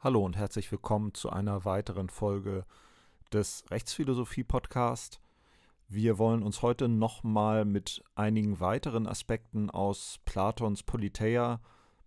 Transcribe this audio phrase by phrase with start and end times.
[0.00, 2.64] Hallo und herzlich willkommen zu einer weiteren Folge
[3.32, 5.20] des Rechtsphilosophie Podcast.
[5.88, 11.60] Wir wollen uns heute nochmal mit einigen weiteren Aspekten aus Platons Politeia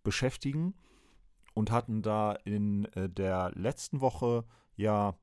[0.04, 0.74] beschäftigen
[1.54, 4.46] und hatten da in äh, der letzten Woche
[4.78, 5.18] ja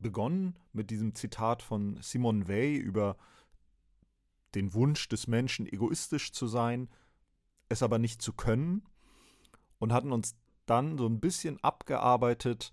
[0.00, 3.16] begonnen mit diesem Zitat von Simon Weil über
[4.56, 6.88] den Wunsch des Menschen, egoistisch zu sein,
[7.68, 8.82] es aber nicht zu können
[9.78, 10.34] und hatten uns
[10.70, 12.72] dann so ein bisschen abgearbeitet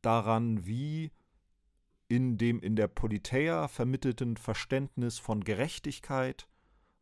[0.00, 1.12] daran, wie
[2.08, 6.48] in dem in der Politeia vermittelten Verständnis von Gerechtigkeit,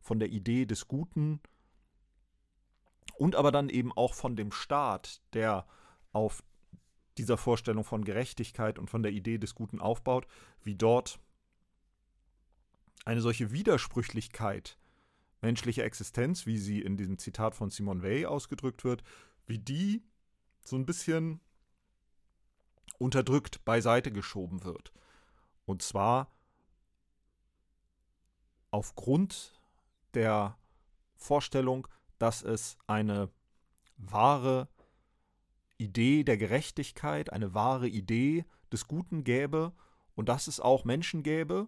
[0.01, 1.39] von der Idee des Guten
[3.17, 5.65] und aber dann eben auch von dem Staat, der
[6.11, 6.43] auf
[7.17, 10.27] dieser Vorstellung von Gerechtigkeit und von der Idee des Guten aufbaut,
[10.61, 11.19] wie dort
[13.05, 14.77] eine solche Widersprüchlichkeit
[15.41, 19.03] menschlicher Existenz, wie sie in diesem Zitat von Simon Weil ausgedrückt wird,
[19.47, 20.03] wie die
[20.63, 21.39] so ein bisschen
[22.99, 24.93] unterdrückt beiseite geschoben wird.
[25.65, 26.31] Und zwar
[28.71, 29.59] aufgrund
[30.13, 30.57] der
[31.15, 31.87] Vorstellung,
[32.19, 33.29] dass es eine
[33.97, 34.67] wahre
[35.77, 39.73] Idee der Gerechtigkeit, eine wahre Idee des Guten gäbe
[40.15, 41.67] und dass es auch Menschen gäbe,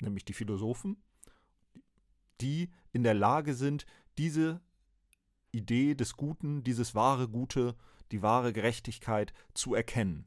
[0.00, 1.02] nämlich die Philosophen,
[2.40, 3.86] die in der Lage sind,
[4.18, 4.60] diese
[5.52, 7.76] Idee des Guten, dieses wahre Gute,
[8.10, 10.26] die wahre Gerechtigkeit zu erkennen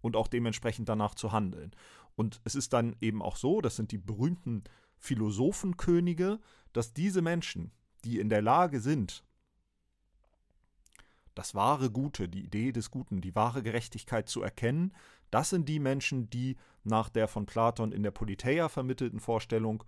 [0.00, 1.74] und auch dementsprechend danach zu handeln.
[2.16, 4.64] Und es ist dann eben auch so, das sind die berühmten
[4.98, 6.40] Philosophenkönige,
[6.72, 7.72] dass diese Menschen,
[8.04, 9.24] die in der Lage sind,
[11.34, 14.92] das wahre Gute, die Idee des Guten, die wahre Gerechtigkeit zu erkennen,
[15.30, 19.82] das sind die Menschen, die nach der von Platon in der Politeia vermittelten Vorstellung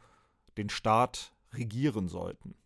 [0.57, 2.57] den Staat regieren sollten.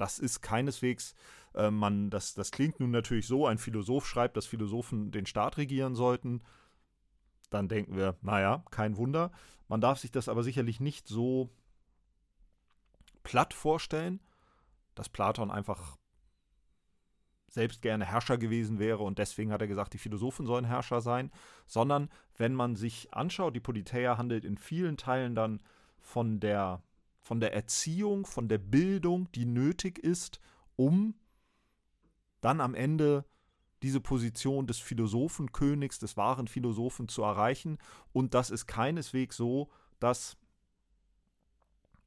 [0.00, 1.14] Das ist keineswegs,
[1.54, 5.58] äh, man, das, das klingt nun natürlich so, ein Philosoph schreibt, dass Philosophen den Staat
[5.58, 6.40] regieren sollten.
[7.50, 9.30] Dann denken wir, naja, kein Wunder.
[9.68, 11.50] Man darf sich das aber sicherlich nicht so
[13.22, 14.20] platt vorstellen,
[14.94, 15.98] dass Platon einfach
[17.48, 21.30] selbst gerne Herrscher gewesen wäre und deswegen hat er gesagt, die Philosophen sollen Herrscher sein,
[21.66, 22.08] sondern
[22.38, 25.60] wenn man sich anschaut, die Politeia handelt in vielen Teilen dann
[25.98, 26.82] von der
[27.20, 30.40] von der Erziehung, von der Bildung, die nötig ist,
[30.76, 31.14] um
[32.40, 33.24] dann am Ende
[33.82, 37.78] diese Position des Philosophenkönigs, des wahren Philosophen zu erreichen.
[38.12, 39.70] Und das ist keineswegs so,
[40.00, 40.36] dass,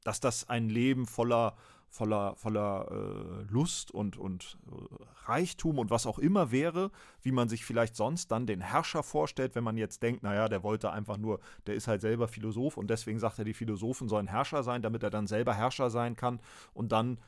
[0.04, 1.56] dass das ein Leben voller
[1.94, 6.90] voller, voller äh, Lust und, und äh, Reichtum und was auch immer wäre,
[7.22, 10.64] wie man sich vielleicht sonst dann den Herrscher vorstellt, wenn man jetzt denkt, naja, der
[10.64, 14.26] wollte einfach nur, der ist halt selber Philosoph und deswegen sagt er, die Philosophen sollen
[14.26, 16.40] Herrscher sein, damit er dann selber Herrscher sein kann
[16.74, 17.18] und dann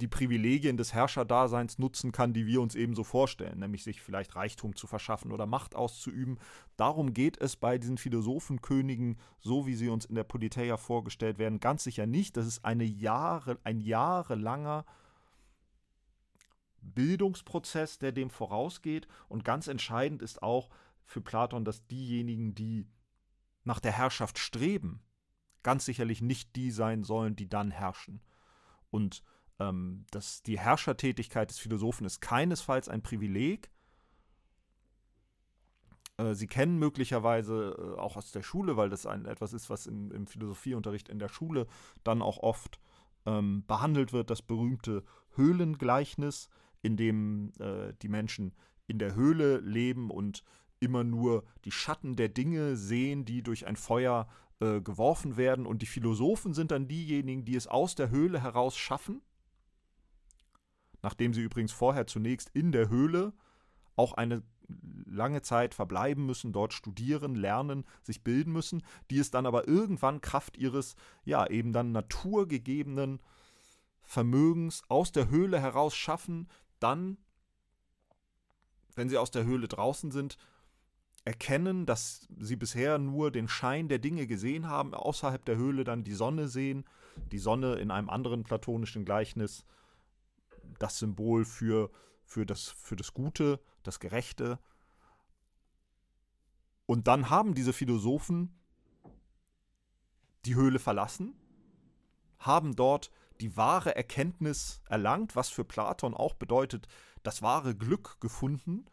[0.00, 4.34] die Privilegien des Herrscherdaseins nutzen kann, die wir uns eben so vorstellen, nämlich sich vielleicht
[4.34, 6.38] Reichtum zu verschaffen oder Macht auszuüben.
[6.76, 11.60] Darum geht es bei diesen Philosophenkönigen, so wie sie uns in der Politeia vorgestellt werden,
[11.60, 12.36] ganz sicher nicht.
[12.36, 14.84] Das ist eine Jahre, ein jahrelanger
[16.80, 19.06] Bildungsprozess, der dem vorausgeht.
[19.28, 20.70] Und ganz entscheidend ist auch
[21.04, 22.88] für Platon, dass diejenigen, die
[23.64, 25.02] nach der Herrschaft streben,
[25.62, 28.22] ganz sicherlich nicht die sein sollen, die dann herrschen.
[28.90, 29.22] Und
[29.60, 33.70] ähm, dass die Herrschertätigkeit des Philosophen ist keinesfalls ein Privileg.
[36.16, 39.86] Äh, Sie kennen möglicherweise äh, auch aus der Schule, weil das ein, etwas ist, was
[39.86, 41.66] im, im Philosophieunterricht in der Schule
[42.02, 42.80] dann auch oft
[43.26, 45.04] ähm, behandelt wird, das berühmte
[45.36, 46.48] Höhlengleichnis,
[46.80, 48.54] in dem äh, die Menschen
[48.86, 50.42] in der Höhle leben und
[50.80, 54.26] immer nur die Schatten der Dinge sehen, die durch ein Feuer
[54.60, 55.66] äh, geworfen werden.
[55.66, 59.20] Und die Philosophen sind dann diejenigen, die es aus der Höhle heraus schaffen
[61.02, 63.32] nachdem sie übrigens vorher zunächst in der Höhle
[63.96, 64.42] auch eine
[65.06, 70.20] lange Zeit verbleiben müssen, dort studieren, lernen, sich bilden müssen, die es dann aber irgendwann
[70.20, 70.94] Kraft ihres,
[71.24, 73.20] ja, eben dann naturgegebenen
[74.02, 76.48] Vermögens aus der Höhle heraus schaffen,
[76.78, 77.18] dann,
[78.94, 80.36] wenn sie aus der Höhle draußen sind,
[81.24, 86.02] erkennen, dass sie bisher nur den Schein der Dinge gesehen haben, außerhalb der Höhle dann
[86.02, 86.84] die Sonne sehen,
[87.30, 89.64] die Sonne in einem anderen platonischen Gleichnis
[90.80, 91.90] das Symbol für,
[92.24, 94.58] für, das, für das Gute, das Gerechte.
[96.86, 98.58] Und dann haben diese Philosophen
[100.44, 101.36] die Höhle verlassen,
[102.38, 106.88] haben dort die wahre Erkenntnis erlangt, was für Platon auch bedeutet,
[107.22, 108.86] das wahre Glück gefunden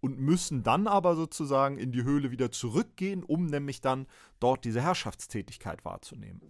[0.00, 4.06] und müssen dann aber sozusagen in die Höhle wieder zurückgehen, um nämlich dann
[4.40, 6.40] dort diese Herrschaftstätigkeit wahrzunehmen.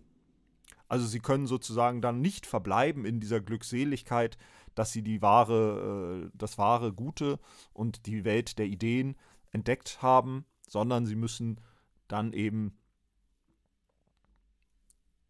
[0.93, 4.37] Also sie können sozusagen dann nicht verbleiben in dieser Glückseligkeit,
[4.75, 7.41] dass sie die wahre, äh, das wahre Gute
[7.73, 9.17] und die Welt der Ideen
[9.53, 11.63] entdeckt haben, sondern sie müssen
[12.09, 12.77] dann eben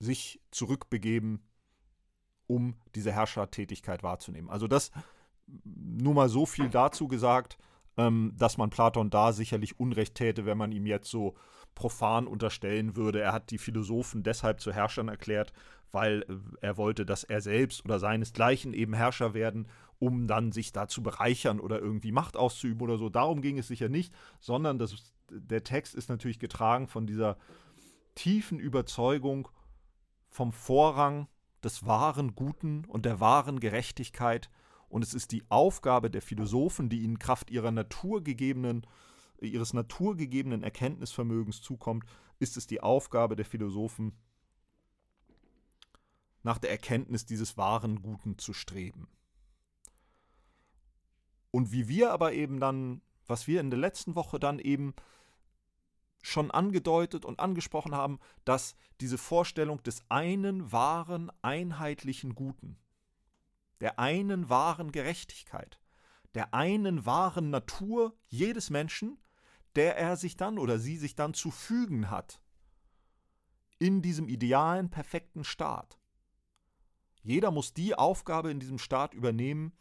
[0.00, 1.46] sich zurückbegeben,
[2.48, 4.50] um diese Herrschertätigkeit wahrzunehmen.
[4.50, 4.90] Also das
[5.46, 7.56] nur mal so viel dazu gesagt,
[7.96, 11.36] ähm, dass man Platon da sicherlich Unrecht täte, wenn man ihm jetzt so
[11.74, 15.52] profan unterstellen würde, er hat die Philosophen deshalb zu Herrschern erklärt,
[15.90, 20.72] weil äh, er wollte, dass er selbst oder seinesgleichen eben Herrscher werden, um dann sich
[20.72, 23.08] da zu bereichern oder irgendwie Macht auszuüben oder so.
[23.08, 27.36] Darum ging es sicher nicht, sondern das, der Text ist natürlich getragen von dieser
[28.14, 29.48] tiefen Überzeugung
[30.28, 31.28] vom Vorrang
[31.62, 34.50] des wahren Guten und der wahren Gerechtigkeit.
[34.88, 38.86] Und es ist die Aufgabe der Philosophen, die ihnen Kraft ihrer naturgegebenen,
[39.46, 42.04] ihres naturgegebenen Erkenntnisvermögens zukommt,
[42.38, 44.16] ist es die Aufgabe der Philosophen,
[46.42, 49.08] nach der Erkenntnis dieses wahren Guten zu streben.
[51.50, 54.94] Und wie wir aber eben dann, was wir in der letzten Woche dann eben
[56.22, 62.78] schon angedeutet und angesprochen haben, dass diese Vorstellung des einen wahren, einheitlichen Guten,
[63.80, 65.78] der einen wahren Gerechtigkeit,
[66.34, 69.18] der einen wahren Natur jedes Menschen,
[69.76, 72.40] der er sich dann oder sie sich dann zu fügen hat
[73.78, 75.98] in diesem idealen, perfekten Staat.
[77.22, 79.72] Jeder muss die Aufgabe in diesem Staat übernehmen,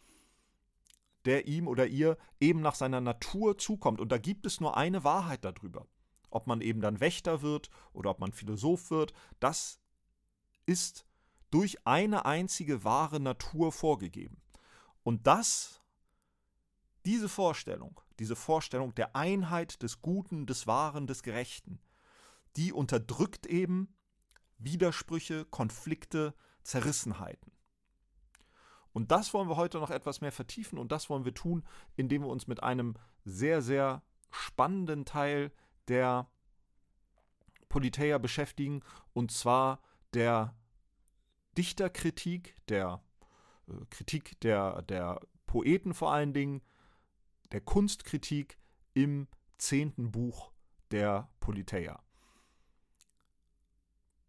[1.25, 3.99] der ihm oder ihr eben nach seiner Natur zukommt.
[3.99, 5.88] Und da gibt es nur eine Wahrheit darüber.
[6.29, 9.79] Ob man eben dann Wächter wird oder ob man Philosoph wird, das
[10.65, 11.05] ist
[11.51, 14.41] durch eine einzige wahre Natur vorgegeben.
[15.03, 15.81] Und das,
[17.05, 21.79] diese Vorstellung, diese Vorstellung der Einheit des Guten, des Wahren, des Gerechten,
[22.56, 23.95] die unterdrückt eben
[24.59, 27.51] Widersprüche, Konflikte, Zerrissenheiten.
[28.94, 31.65] Und das wollen wir heute noch etwas mehr vertiefen und das wollen wir tun,
[31.95, 32.94] indem wir uns mit einem
[33.25, 35.51] sehr, sehr spannenden Teil
[35.88, 36.29] der
[37.69, 38.83] Politeia beschäftigen,
[39.13, 39.81] und zwar
[40.13, 40.56] der
[41.57, 43.01] Dichterkritik, der
[43.67, 46.62] äh, Kritik der, der Poeten vor allen Dingen,
[47.51, 48.57] der Kunstkritik
[48.94, 49.27] im
[49.57, 50.51] zehnten Buch
[50.92, 52.01] der Politeia.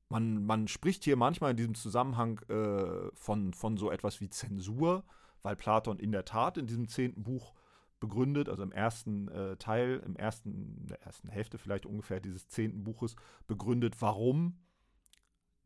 [0.09, 5.05] Man, man spricht hier manchmal in diesem Zusammenhang äh, von, von so etwas wie Zensur,
[5.43, 7.55] weil Platon in der Tat in diesem zehnten Buch
[7.99, 12.49] begründet, also im ersten äh, Teil, im ersten, in der ersten Hälfte vielleicht ungefähr dieses
[12.49, 13.17] zehnten Buches,
[13.47, 14.59] begründet, warum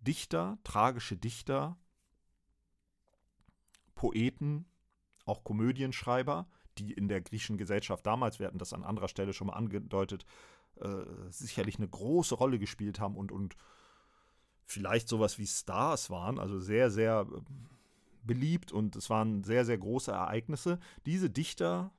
[0.00, 1.76] Dichter, tragische Dichter,
[3.94, 4.67] Poeten,
[5.25, 6.47] auch Komödienschreiber,
[6.78, 10.25] die in der griechischen Gesellschaft damals, wir hatten das an anderer Stelle schon mal angedeutet,
[10.76, 13.56] äh, sicherlich eine große Rolle gespielt haben und, und
[14.64, 17.40] vielleicht sowas wie Stars waren, also sehr, sehr äh,
[18.23, 20.78] beliebt und es waren sehr, sehr große Ereignisse.
[21.06, 21.93] Diese Dichter,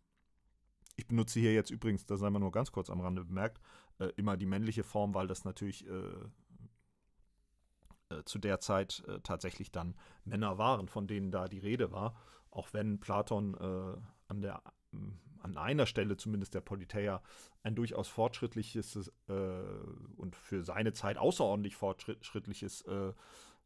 [0.95, 3.61] ich benutze hier jetzt übrigens, das sei mal nur ganz kurz am Rande bemerkt,
[3.99, 6.11] äh, immer die männliche Form, weil das natürlich äh,
[8.09, 12.15] äh, zu der Zeit äh, tatsächlich dann Männer waren, von denen da die Rede war.
[12.51, 13.97] Auch wenn Platon äh,
[14.27, 14.61] an, der,
[15.39, 17.21] an einer Stelle zumindest der Politeia
[17.63, 22.85] ein durchaus fortschrittliches und für seine Zeit außerordentlich fortschrittliches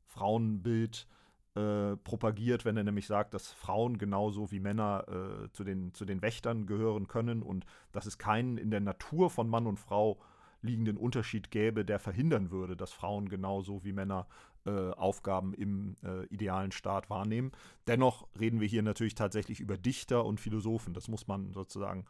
[0.06, 1.14] Frauenbild äh,
[1.54, 6.06] äh, propagiert, wenn er nämlich sagt, dass Frauen genauso wie Männer äh, zu, den, zu
[6.06, 10.22] den Wächtern gehören können und dass es keinen in der Natur von Mann und Frau
[10.62, 14.28] liegenden Unterschied gäbe, der verhindern würde, dass Frauen genauso wie Männer
[14.66, 17.52] äh, Aufgaben im äh, idealen Staat wahrnehmen.
[17.88, 20.94] Dennoch reden wir hier natürlich tatsächlich über Dichter und Philosophen.
[20.94, 22.06] Das muss man sozusagen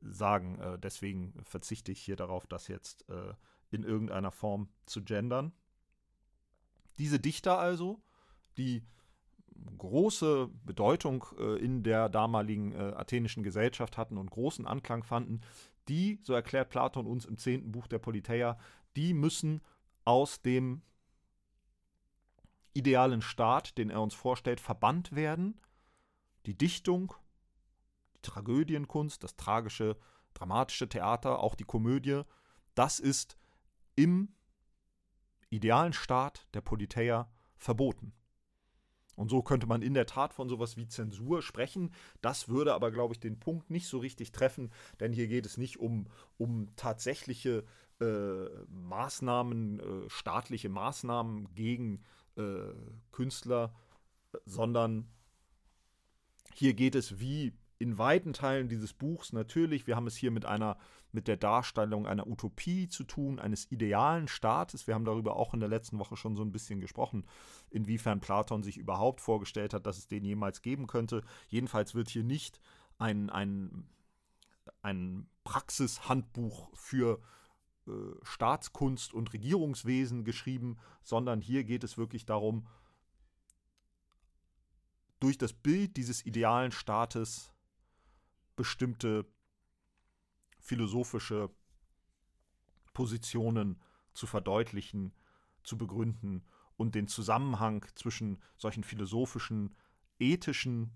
[0.00, 0.58] sagen.
[0.58, 3.34] Äh, deswegen verzichte ich hier darauf, das jetzt äh,
[3.70, 5.52] in irgendeiner Form zu gendern.
[6.98, 8.00] Diese Dichter also,
[8.56, 8.84] die
[9.78, 15.40] große Bedeutung äh, in der damaligen athenischen Gesellschaft hatten und großen Anklang fanden,
[15.88, 18.58] die, so erklärt Platon uns im zehnten Buch der Politeia,
[18.96, 19.60] die müssen
[20.04, 20.82] aus dem
[22.74, 25.60] idealen Staat, den er uns vorstellt, verbannt werden.
[26.46, 27.14] Die Dichtung,
[28.16, 29.96] die Tragödienkunst, das tragische,
[30.34, 32.22] dramatische Theater, auch die Komödie,
[32.74, 33.36] das ist
[33.96, 34.34] im
[35.50, 38.12] idealen Staat der Politeia verboten.
[39.16, 41.92] Und so könnte man in der Tat von sowas wie Zensur sprechen.
[42.20, 45.56] Das würde aber, glaube ich, den Punkt nicht so richtig treffen, denn hier geht es
[45.56, 47.64] nicht um, um tatsächliche
[48.00, 52.02] äh, Maßnahmen, äh, staatliche Maßnahmen gegen
[52.36, 52.74] äh,
[53.12, 53.74] Künstler,
[54.44, 55.08] sondern
[56.54, 60.44] hier geht es, wie in weiten Teilen dieses Buchs natürlich, wir haben es hier mit
[60.44, 60.78] einer
[61.14, 64.88] mit der Darstellung einer Utopie zu tun, eines idealen Staates.
[64.88, 67.24] Wir haben darüber auch in der letzten Woche schon so ein bisschen gesprochen,
[67.70, 71.22] inwiefern Platon sich überhaupt vorgestellt hat, dass es den jemals geben könnte.
[71.48, 72.60] Jedenfalls wird hier nicht
[72.98, 73.86] ein, ein,
[74.82, 77.22] ein Praxishandbuch für äh,
[78.22, 82.66] Staatskunst und Regierungswesen geschrieben, sondern hier geht es wirklich darum,
[85.20, 87.52] durch das Bild dieses idealen Staates
[88.56, 89.26] bestimmte
[90.60, 91.50] philosophische
[92.92, 93.80] Positionen
[94.14, 95.12] zu verdeutlichen,
[95.62, 96.44] zu begründen
[96.76, 99.74] und den Zusammenhang zwischen solchen philosophischen,
[100.18, 100.92] ethischen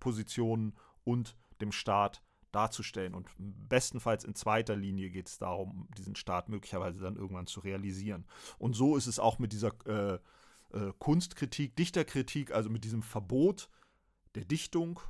[0.00, 0.74] Positionen
[1.04, 3.14] und dem Staat darzustellen.
[3.14, 8.26] Und bestenfalls in zweiter Linie geht es darum, diesen Staat möglicherweise dann irgendwann zu realisieren.
[8.58, 10.18] Und so ist es auch mit dieser äh,
[10.72, 13.68] äh, Kunstkritik, Dichterkritik, also mit diesem Verbot
[14.34, 15.00] der Dichtung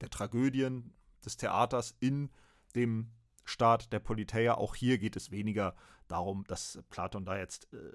[0.00, 0.92] der Tragödien,
[1.24, 2.30] des Theaters in
[2.74, 3.10] dem
[3.44, 4.54] Staat der Politeia.
[4.54, 5.74] Auch hier geht es weniger
[6.08, 7.92] darum, dass Platon da jetzt äh,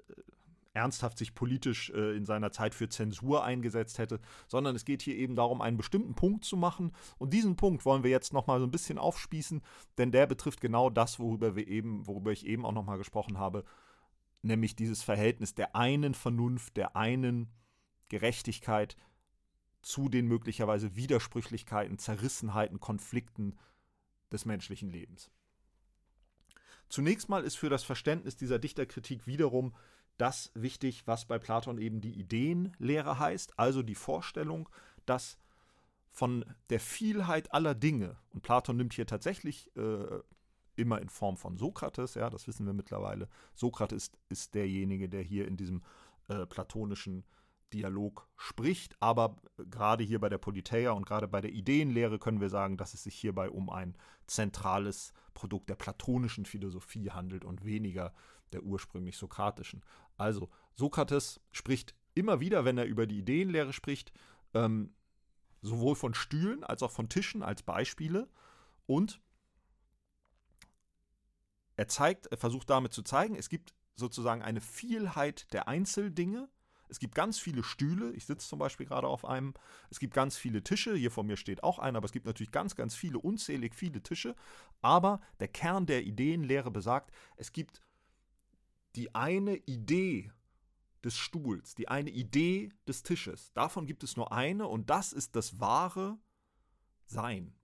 [0.74, 5.16] ernsthaft sich politisch äh, in seiner Zeit für Zensur eingesetzt hätte, sondern es geht hier
[5.16, 6.92] eben darum, einen bestimmten Punkt zu machen.
[7.18, 9.62] Und diesen Punkt wollen wir jetzt nochmal so ein bisschen aufspießen,
[9.98, 13.64] denn der betrifft genau das, worüber wir eben, worüber ich eben auch nochmal gesprochen habe,
[14.42, 17.50] nämlich dieses Verhältnis der einen Vernunft, der einen
[18.08, 18.96] Gerechtigkeit,
[19.82, 23.58] zu den möglicherweise Widersprüchlichkeiten, Zerrissenheiten, Konflikten
[24.30, 25.30] des menschlichen Lebens.
[26.88, 29.74] Zunächst mal ist für das Verständnis dieser Dichterkritik wiederum
[30.18, 34.68] das wichtig, was bei Platon eben die Ideenlehre heißt, also die Vorstellung,
[35.06, 35.38] dass
[36.10, 40.20] von der Vielheit aller Dinge, und Platon nimmt hier tatsächlich äh,
[40.76, 43.28] immer in Form von Sokrates, ja, das wissen wir mittlerweile.
[43.54, 45.82] Sokrates ist, ist derjenige, der hier in diesem
[46.28, 47.24] äh, platonischen
[47.72, 48.96] Dialog spricht.
[49.00, 52.94] Aber gerade hier bei der Politeia und gerade bei der Ideenlehre können wir sagen, dass
[52.94, 58.12] es sich hierbei um ein zentrales Produkt der platonischen Philosophie handelt und weniger
[58.52, 59.82] der ursprünglich sokratischen.
[60.16, 64.12] Also Sokrates spricht immer wieder, wenn er über die Ideenlehre spricht,
[64.54, 64.94] ähm,
[65.60, 68.28] sowohl von Stühlen als auch von Tischen als Beispiele
[68.86, 69.20] und
[71.76, 76.48] er zeigt, er versucht damit zu zeigen, es gibt sozusagen eine Vielheit der Einzeldinge,
[76.92, 78.12] es gibt ganz viele Stühle.
[78.12, 79.54] Ich sitze zum Beispiel gerade auf einem.
[79.88, 80.94] Es gibt ganz viele Tische.
[80.94, 84.02] Hier vor mir steht auch einer, aber es gibt natürlich ganz, ganz viele, unzählig viele
[84.02, 84.36] Tische.
[84.82, 87.80] Aber der Kern der Ideenlehre besagt, es gibt
[88.96, 90.30] die eine Idee
[91.04, 93.52] des Stuhls, die eine Idee des Tisches.
[93.54, 96.18] Davon gibt es nur eine und das ist das wahre
[97.06, 97.54] Sein.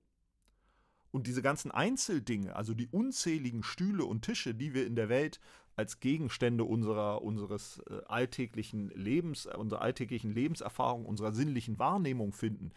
[1.10, 5.40] Und diese ganzen Einzeldinge, also die unzähligen Stühle und Tische, die wir in der Welt
[5.74, 12.72] als Gegenstände unserer, unseres äh, alltäglichen Lebens, äh, unserer alltäglichen Lebenserfahrung, unserer sinnlichen Wahrnehmung finden,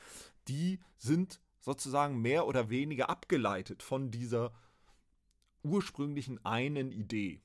[0.47, 4.53] die sind sozusagen mehr oder weniger abgeleitet von dieser
[5.63, 7.41] ursprünglichen einen Idee,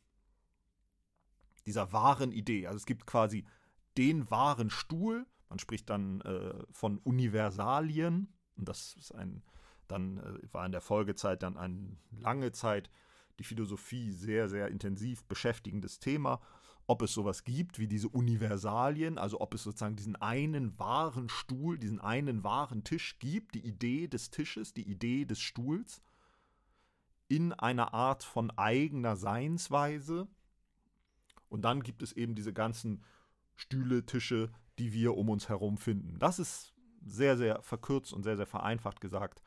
[1.67, 2.67] dieser wahren Idee.
[2.67, 3.45] Also es gibt quasi
[3.97, 9.43] den wahren Stuhl, man spricht dann äh, von Universalien, und das ist ein,
[9.89, 12.91] dann äh, war in der Folgezeit dann eine lange Zeit
[13.39, 16.41] die Philosophie sehr, sehr intensiv beschäftigendes Thema,
[16.87, 21.79] ob es sowas gibt wie diese Universalien, also ob es sozusagen diesen einen wahren Stuhl,
[21.79, 26.01] diesen einen wahren Tisch gibt, die Idee des Tisches, die Idee des Stuhls,
[27.29, 30.29] in einer Art von eigener Seinsweise.
[31.49, 33.05] Und dann gibt es eben diese ganzen
[33.55, 36.19] Stühle, Tische, die wir um uns herum finden.
[36.19, 36.75] Das ist
[37.05, 39.43] sehr, sehr verkürzt und sehr, sehr vereinfacht gesagt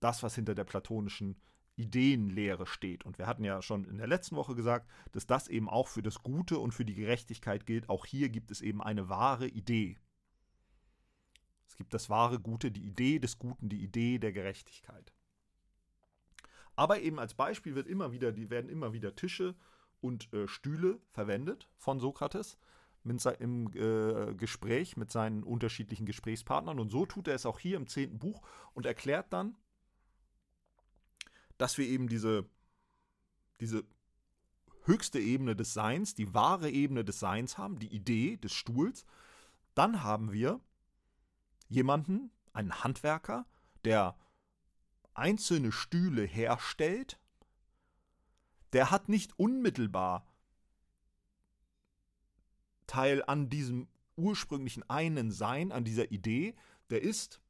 [0.00, 1.40] das, was hinter der platonischen
[1.76, 3.04] Ideenlehre steht.
[3.04, 6.02] Und wir hatten ja schon in der letzten Woche gesagt, dass das eben auch für
[6.02, 7.88] das Gute und für die Gerechtigkeit gilt.
[7.88, 9.98] Auch hier gibt es eben eine wahre Idee.
[11.66, 15.12] Es gibt das wahre Gute, die Idee des Guten, die Idee der Gerechtigkeit.
[16.76, 19.54] Aber eben als Beispiel wird immer wieder, die werden immer wieder Tische
[20.04, 22.58] und äh, Stühle verwendet von Sokrates
[23.38, 26.78] im äh, Gespräch mit seinen unterschiedlichen Gesprächspartnern.
[26.78, 28.42] Und so tut er es auch hier im zehnten Buch
[28.74, 29.56] und erklärt dann,
[31.56, 32.46] dass wir eben diese,
[33.60, 33.84] diese
[34.84, 39.06] höchste Ebene des Seins, die wahre Ebene des Seins haben, die Idee des Stuhls.
[39.74, 40.60] Dann haben wir
[41.68, 43.46] jemanden, einen Handwerker,
[43.84, 44.18] der
[45.14, 47.18] einzelne Stühle herstellt.
[48.74, 50.26] Der hat nicht unmittelbar
[52.86, 56.54] Teil an diesem ursprünglichen einen Sein, an dieser Idee.
[56.90, 57.40] Der ist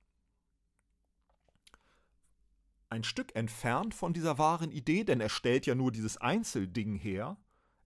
[2.88, 7.36] ein Stück entfernt von dieser wahren Idee, denn er stellt ja nur dieses Einzelding her.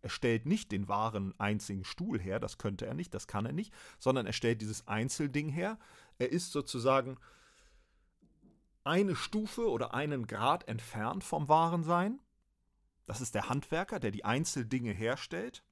[0.03, 3.53] Er stellt nicht den wahren einzigen Stuhl her, das könnte er nicht, das kann er
[3.53, 5.79] nicht, sondern er stellt dieses Einzelding her.
[6.19, 7.19] Er ist sozusagen
[8.85, 12.21] eine Stufe oder einen Grad entfernt vom wahren Sein.
[13.09, 15.65] Das ist der Handwerker, der die Einzeldinge herstellt.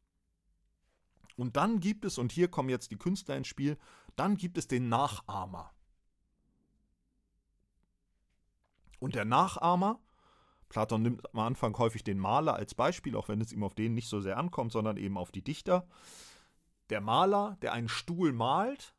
[1.36, 3.76] Und dann gibt es, und hier kommen jetzt die Künstler ins Spiel,
[4.16, 5.70] dann gibt es den Nachahmer.
[9.00, 10.00] Und der Nachahmer,
[10.70, 13.92] Platon nimmt am Anfang häufig den Maler als Beispiel, auch wenn es ihm auf den
[13.92, 15.86] nicht so sehr ankommt, sondern eben auf die Dichter.
[16.88, 18.94] Der Maler, der einen Stuhl malt,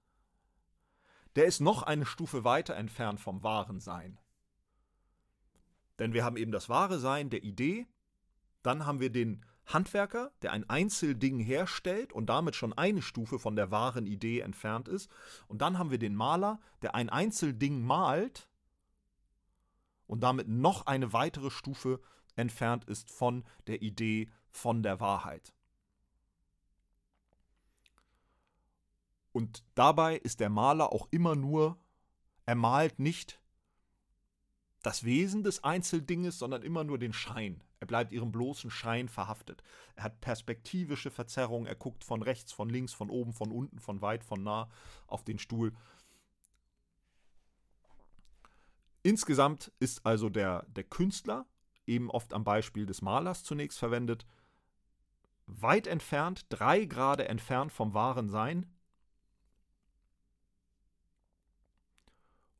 [1.35, 4.19] der ist noch eine Stufe weiter entfernt vom wahren Sein.
[5.97, 7.87] Denn wir haben eben das wahre Sein der Idee,
[8.63, 13.55] dann haben wir den Handwerker, der ein Einzelding herstellt und damit schon eine Stufe von
[13.55, 15.11] der wahren Idee entfernt ist.
[15.47, 18.47] Und dann haben wir den Maler, der ein Einzelding malt
[20.05, 21.99] und damit noch eine weitere Stufe
[22.35, 25.53] entfernt ist von der Idee von der Wahrheit.
[29.33, 31.77] Und dabei ist der Maler auch immer nur,
[32.45, 33.39] er malt nicht
[34.81, 37.61] das Wesen des Einzeldinges, sondern immer nur den Schein.
[37.79, 39.63] Er bleibt ihrem bloßen Schein verhaftet.
[39.95, 44.01] Er hat perspektivische Verzerrung, er guckt von rechts, von links, von oben, von unten, von
[44.01, 44.69] weit, von nah
[45.05, 45.73] auf den Stuhl.
[49.03, 51.45] Insgesamt ist also der, der Künstler,
[51.85, 54.25] eben oft am Beispiel des Malers zunächst verwendet,
[55.45, 58.65] weit entfernt, drei Grade entfernt vom wahren Sein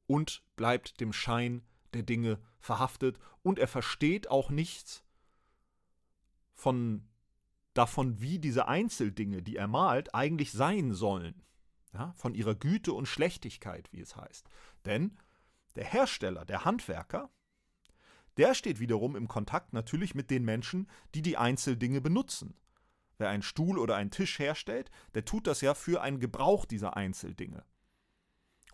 [0.05, 5.03] und bleibt dem Schein der Dinge verhaftet und er versteht auch nichts
[6.57, 7.07] von
[7.73, 11.43] davon, wie diese Einzeldinge, die er malt, eigentlich sein sollen.
[11.93, 14.45] Ja, von ihrer Güte und Schlechtigkeit, wie es heißt.
[14.85, 15.17] Denn
[15.75, 17.29] der Hersteller, der Handwerker,
[18.35, 22.55] der steht wiederum im Kontakt natürlich mit den Menschen, die die Einzeldinge benutzen.
[23.17, 26.97] Wer einen Stuhl oder einen Tisch herstellt, der tut das ja für einen Gebrauch dieser
[26.97, 27.63] Einzeldinge.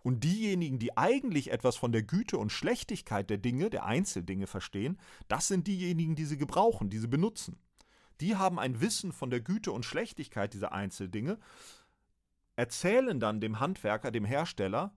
[0.01, 4.99] Und diejenigen, die eigentlich etwas von der Güte und Schlechtigkeit der Dinge, der Einzeldinge verstehen,
[5.29, 7.57] das sind diejenigen, die sie gebrauchen, die sie benutzen.
[8.23, 11.37] Die haben ein Wissen von der Güte und Schlechtigkeit dieser Einzeldinge,
[12.55, 14.95] erzählen dann dem Handwerker, dem Hersteller,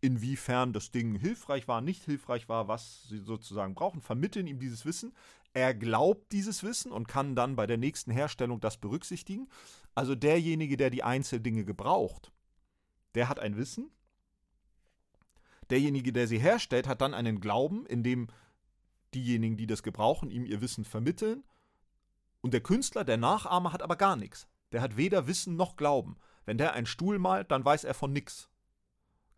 [0.00, 4.84] inwiefern das Ding hilfreich war, nicht hilfreich war, was sie sozusagen brauchen, vermitteln ihm dieses
[4.84, 5.14] Wissen.
[5.52, 9.48] Er glaubt dieses Wissen und kann dann bei der nächsten Herstellung das berücksichtigen.
[9.94, 12.32] Also derjenige, der die Einzeldinge gebraucht,
[13.14, 13.92] der hat ein Wissen.
[15.70, 18.26] Derjenige, der sie herstellt, hat dann einen Glauben, in dem
[19.14, 21.44] diejenigen, die das gebrauchen, ihm ihr Wissen vermitteln.
[22.40, 24.48] Und der Künstler, der Nachahmer, hat aber gar nichts.
[24.72, 26.16] Der hat weder Wissen noch Glauben.
[26.44, 28.48] Wenn der einen Stuhl malt, dann weiß er von nichts.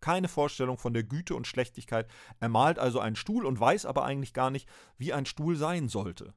[0.01, 2.09] Keine Vorstellung von der Güte und Schlechtigkeit.
[2.39, 5.87] Er malt also einen Stuhl und weiß aber eigentlich gar nicht, wie ein Stuhl sein
[5.87, 6.33] sollte.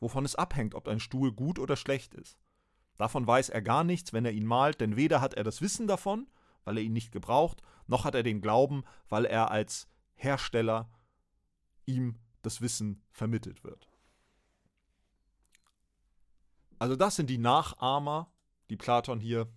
[0.00, 2.38] Wovon es abhängt, ob ein Stuhl gut oder schlecht ist.
[2.98, 5.86] Davon weiß er gar nichts, wenn er ihn malt, denn weder hat er das Wissen
[5.86, 6.28] davon,
[6.64, 10.90] weil er ihn nicht gebraucht, noch hat er den Glauben, weil er als Hersteller
[11.88, 13.88] ihm das Wissen vermittelt wird.
[16.78, 18.30] Also das sind die Nachahmer,
[18.70, 19.50] die Platon hier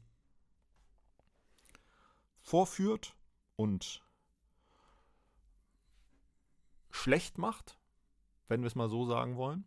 [2.42, 3.16] vorführt
[3.56, 4.04] und
[6.90, 7.78] schlecht macht,
[8.48, 9.66] wenn wir es mal so sagen wollen.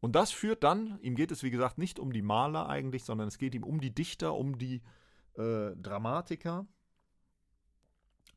[0.00, 3.28] Und das führt dann, ihm geht es wie gesagt nicht um die Maler eigentlich, sondern
[3.28, 4.82] es geht ihm um die Dichter, um die
[5.34, 6.66] äh, Dramatiker,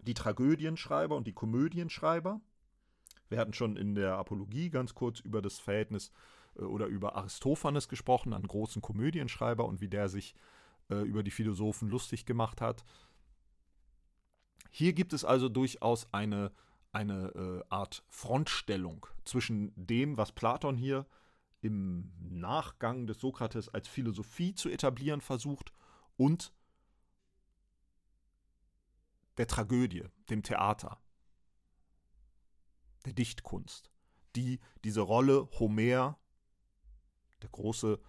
[0.02, 2.42] die Tragödienschreiber und die Komödienschreiber.
[3.30, 6.12] Wir hatten schon in der Apologie ganz kurz über das Verhältnis
[6.56, 10.36] äh, oder über Aristophanes gesprochen, einen großen Komödienschreiber und wie der sich
[10.90, 12.84] äh, über die Philosophen lustig gemacht hat.
[14.72, 16.52] Hier gibt es also durchaus eine,
[16.92, 21.06] eine äh, Art Frontstellung zwischen dem, was Platon hier
[21.62, 25.72] im Nachgang des Sokrates als Philosophie zu etablieren versucht
[26.18, 26.52] und
[29.38, 31.00] der Tragödie, dem Theater,
[33.06, 33.92] der Dichtkunst,
[34.36, 36.18] die diese Rolle Homer,
[37.42, 38.00] der große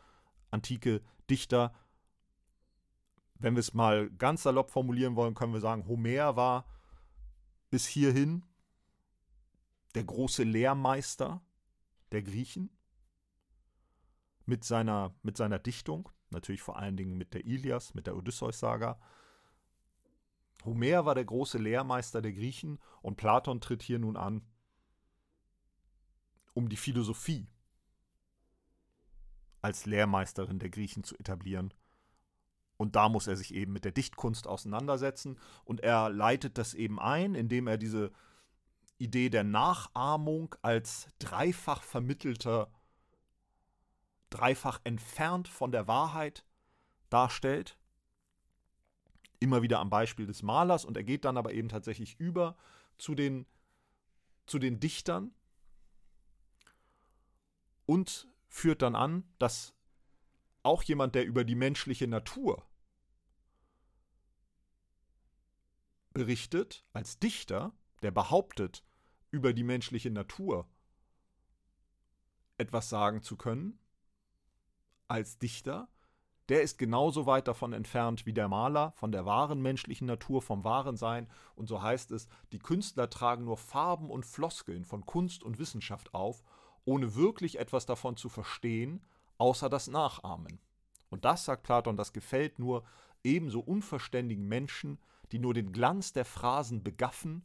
[0.51, 1.75] antike Dichter,
[3.35, 6.67] wenn wir es mal ganz salopp formulieren wollen, können wir sagen, Homer war
[7.71, 8.45] bis hierhin
[9.95, 11.43] der große Lehrmeister
[12.13, 12.71] der Griechen
[14.47, 19.01] mit seiner, mit seiner Dichtung, natürlich vor allen Dingen mit der Ilias, mit der Odysseus-Saga.
[20.65, 24.43] Homer war der große Lehrmeister der Griechen und Platon tritt hier nun an,
[26.55, 27.47] um die Philosophie
[29.61, 31.73] als Lehrmeisterin der Griechen zu etablieren.
[32.77, 36.99] Und da muss er sich eben mit der Dichtkunst auseinandersetzen und er leitet das eben
[36.99, 38.13] ein, indem er diese
[38.99, 42.71] Idee der Nachahmung als dreifach vermittelter,
[44.31, 46.45] dreifach entfernt von der Wahrheit
[47.11, 47.79] darstellt.
[49.41, 52.57] Immer wieder am Beispiel des Malers und er geht dann aber eben tatsächlich über
[52.99, 53.47] zu den,
[54.47, 55.33] zu den Dichtern
[57.87, 59.75] und führt dann an, dass
[60.63, 62.67] auch jemand, der über die menschliche Natur
[66.13, 68.85] berichtet, als Dichter, der behauptet,
[69.31, 70.69] über die menschliche Natur
[72.57, 73.79] etwas sagen zu können,
[75.09, 75.89] als Dichter,
[76.49, 80.63] der ist genauso weit davon entfernt wie der Maler von der wahren menschlichen Natur, vom
[80.63, 81.29] wahren Sein.
[81.55, 86.13] Und so heißt es, die Künstler tragen nur Farben und Floskeln von Kunst und Wissenschaft
[86.13, 86.45] auf,
[86.85, 89.05] ohne wirklich etwas davon zu verstehen,
[89.39, 90.61] außer das Nachahmen.
[91.11, 92.85] Und das, sagt Platon, das gefällt nur
[93.23, 94.99] ebenso unverständigen Menschen,
[95.33, 97.45] die nur den Glanz der Phrasen begaffen,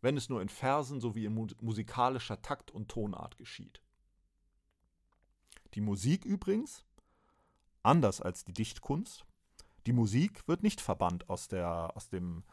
[0.00, 3.82] wenn es nur in Versen sowie in musikalischer Takt und Tonart geschieht.
[5.74, 6.84] Die Musik übrigens,
[7.82, 9.26] anders als die Dichtkunst,
[9.86, 12.44] die Musik wird nicht verbannt aus, der, aus dem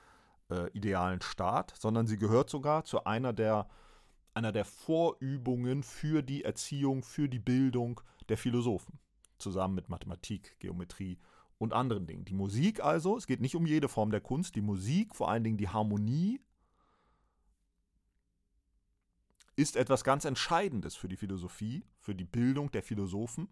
[0.49, 3.67] äh, idealen Staat, sondern sie gehört sogar zu einer der,
[4.35, 8.99] einer der Vorübungen für die Erziehung, für die Bildung der Philosophen,
[9.37, 11.17] zusammen mit Mathematik, Geometrie
[11.57, 12.25] und anderen Dingen.
[12.25, 15.43] Die Musik also, es geht nicht um jede Form der Kunst, die Musik, vor allen
[15.43, 16.41] Dingen die Harmonie,
[19.55, 23.47] ist etwas ganz Entscheidendes für die Philosophie, für die Bildung der Philosophen,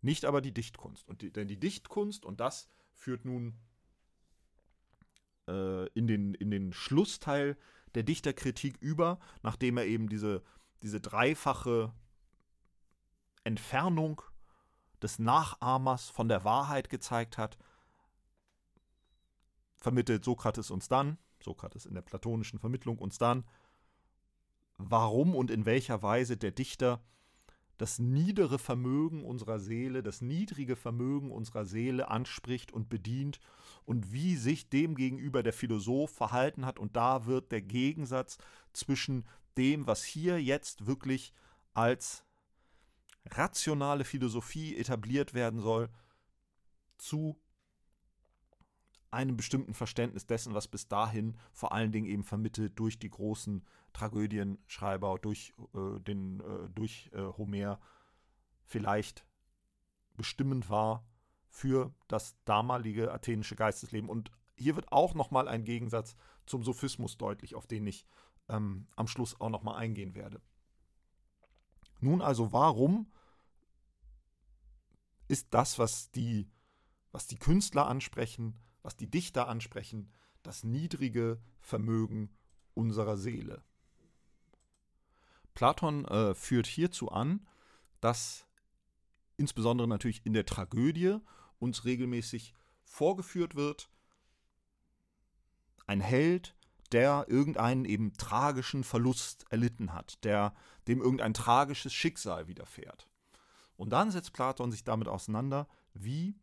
[0.00, 1.08] nicht aber die Dichtkunst.
[1.08, 3.54] Und die, denn die Dichtkunst, und das führt nun
[5.46, 7.56] äh, in, den, in den Schlussteil
[7.94, 10.42] der Dichterkritik über, nachdem er eben diese,
[10.82, 11.92] diese dreifache
[13.44, 14.22] Entfernung
[15.02, 17.58] des Nachahmers von der Wahrheit gezeigt hat,
[19.76, 23.44] vermittelt Sokrates uns dann, Sokrates in der platonischen Vermittlung uns dann,
[24.78, 27.02] warum und in welcher Weise der Dichter
[27.78, 33.40] das niedere Vermögen unserer Seele, das niedrige Vermögen unserer Seele anspricht und bedient
[33.84, 36.78] und wie sich demgegenüber der Philosoph verhalten hat.
[36.78, 38.38] Und da wird der Gegensatz
[38.72, 39.24] zwischen
[39.56, 41.32] dem, was hier jetzt wirklich
[41.74, 42.24] als
[43.26, 45.88] rationale Philosophie etabliert werden soll,
[46.98, 47.40] zu
[49.10, 53.64] einem bestimmten Verständnis dessen, was bis dahin vor allen Dingen eben vermittelt durch die großen
[53.92, 57.78] Tragödienschreiber, durch, äh, den, äh, durch äh, Homer
[58.64, 59.26] vielleicht
[60.16, 61.04] bestimmend war
[61.52, 64.08] für das damalige athenische Geistesleben.
[64.08, 68.06] Und hier wird auch nochmal ein Gegensatz zum Sophismus deutlich, auf den ich
[68.48, 70.40] ähm, am Schluss auch nochmal eingehen werde.
[72.00, 73.12] Nun also, warum
[75.28, 76.50] ist das, was die,
[77.12, 80.10] was die Künstler ansprechen, was die Dichter ansprechen,
[80.42, 82.34] das niedrige Vermögen
[82.72, 83.62] unserer Seele?
[85.52, 87.46] Platon äh, führt hierzu an,
[88.00, 88.48] dass
[89.36, 91.18] insbesondere natürlich in der Tragödie
[91.62, 93.88] uns regelmäßig vorgeführt wird,
[95.86, 96.56] ein Held,
[96.90, 100.54] der irgendeinen eben tragischen Verlust erlitten hat, der
[100.88, 103.08] dem irgendein tragisches Schicksal widerfährt.
[103.76, 106.34] Und dann setzt Platon sich damit auseinander, wie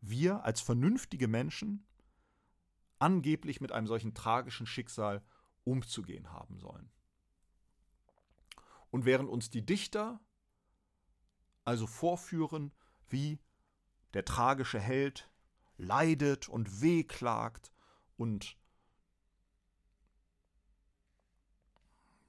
[0.00, 1.86] wir als vernünftige Menschen
[2.98, 5.22] angeblich mit einem solchen tragischen Schicksal
[5.64, 6.90] umzugehen haben sollen.
[8.90, 10.20] Und während uns die Dichter
[11.64, 12.72] also vorführen,
[13.10, 13.38] wie
[14.14, 15.30] der tragische Held
[15.76, 17.72] leidet und wehklagt
[18.16, 18.56] und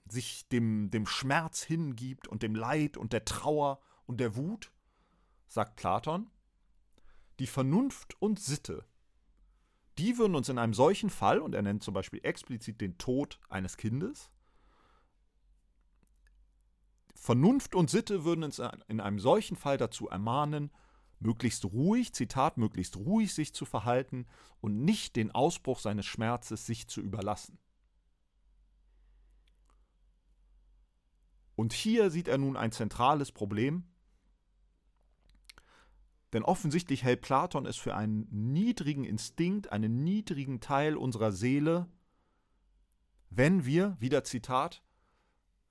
[0.07, 4.71] sich dem, dem Schmerz hingibt und dem Leid und der Trauer und der Wut,
[5.47, 6.29] sagt Platon,
[7.39, 8.85] die Vernunft und Sitte,
[9.97, 13.39] die würden uns in einem solchen Fall, und er nennt zum Beispiel explizit den Tod
[13.49, 14.31] eines Kindes,
[17.21, 20.71] Vernunft und Sitte würden uns in einem solchen Fall dazu ermahnen,
[21.19, 24.25] möglichst ruhig, Zitat, möglichst ruhig sich zu verhalten
[24.59, 27.59] und nicht den Ausbruch seines Schmerzes sich zu überlassen.
[31.53, 33.83] Und hier sieht er nun ein zentrales Problem,
[36.33, 41.87] denn offensichtlich hält Platon es für einen niedrigen Instinkt, einen niedrigen Teil unserer Seele,
[43.29, 44.81] wenn wir, wieder Zitat,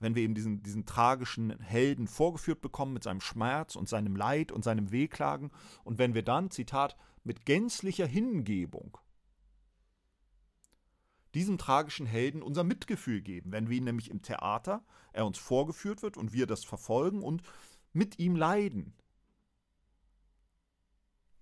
[0.00, 4.50] wenn wir eben diesen, diesen tragischen Helden vorgeführt bekommen mit seinem Schmerz und seinem Leid
[4.50, 5.50] und seinem Wehklagen
[5.84, 8.98] und wenn wir dann, Zitat, mit gänzlicher Hingebung
[11.34, 16.02] diesem tragischen Helden unser Mitgefühl geben, wenn wir ihn nämlich im Theater, er uns vorgeführt
[16.02, 17.42] wird und wir das verfolgen und
[17.92, 18.94] mit ihm leiden.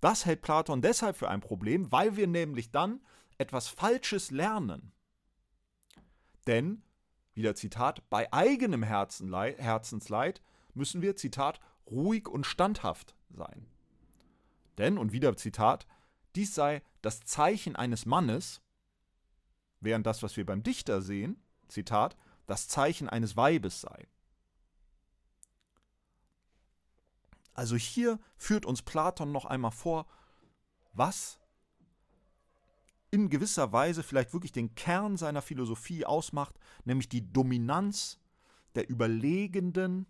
[0.01, 3.01] Das hält Platon deshalb für ein Problem, weil wir nämlich dann
[3.37, 4.93] etwas Falsches lernen.
[6.47, 6.83] Denn,
[7.39, 10.43] wieder Zitat, bei eigenem Herzensleid
[10.75, 13.67] müssen wir, Zitat, ruhig und standhaft sein.
[14.77, 15.87] Denn, und wieder Zitat,
[16.35, 18.61] dies sei das Zeichen eines Mannes,
[19.79, 24.09] während das, was wir beim Dichter sehen, Zitat, das Zeichen eines Weibes sei.
[27.55, 30.07] Also hier führt uns Platon noch einmal vor,
[30.93, 31.38] was
[33.11, 38.19] in gewisser Weise vielleicht wirklich den Kern seiner Philosophie ausmacht, nämlich die Dominanz
[38.75, 40.07] der überlegenden,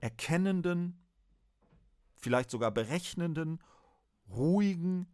[0.00, 1.00] erkennenden,
[2.16, 3.60] vielleicht sogar berechnenden,
[4.28, 5.06] ruhigen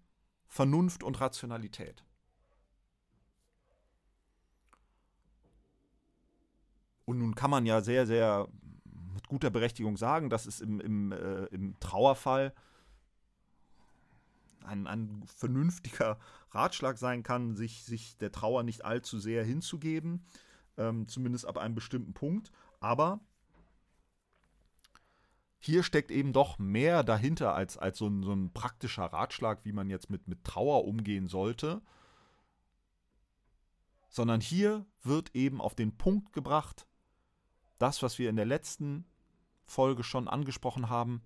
[0.46, 2.04] Vernunft und Rationalität.
[7.04, 8.48] Und nun kann man ja sehr, sehr
[9.14, 12.52] mit guter Berechtigung sagen, dass es im, im, äh, im Trauerfall
[14.68, 16.18] ein, ein vernünftiger
[16.50, 20.24] Ratschlag sein kann, sich, sich der Trauer nicht allzu sehr hinzugeben,
[20.76, 22.52] ähm, zumindest ab einem bestimmten Punkt.
[22.80, 23.20] Aber
[25.58, 29.72] hier steckt eben doch mehr dahinter als, als so, ein, so ein praktischer Ratschlag, wie
[29.72, 31.82] man jetzt mit, mit Trauer umgehen sollte,
[34.08, 36.86] sondern hier wird eben auf den Punkt gebracht,
[37.78, 39.04] das, was wir in der letzten
[39.64, 41.22] Folge schon angesprochen haben,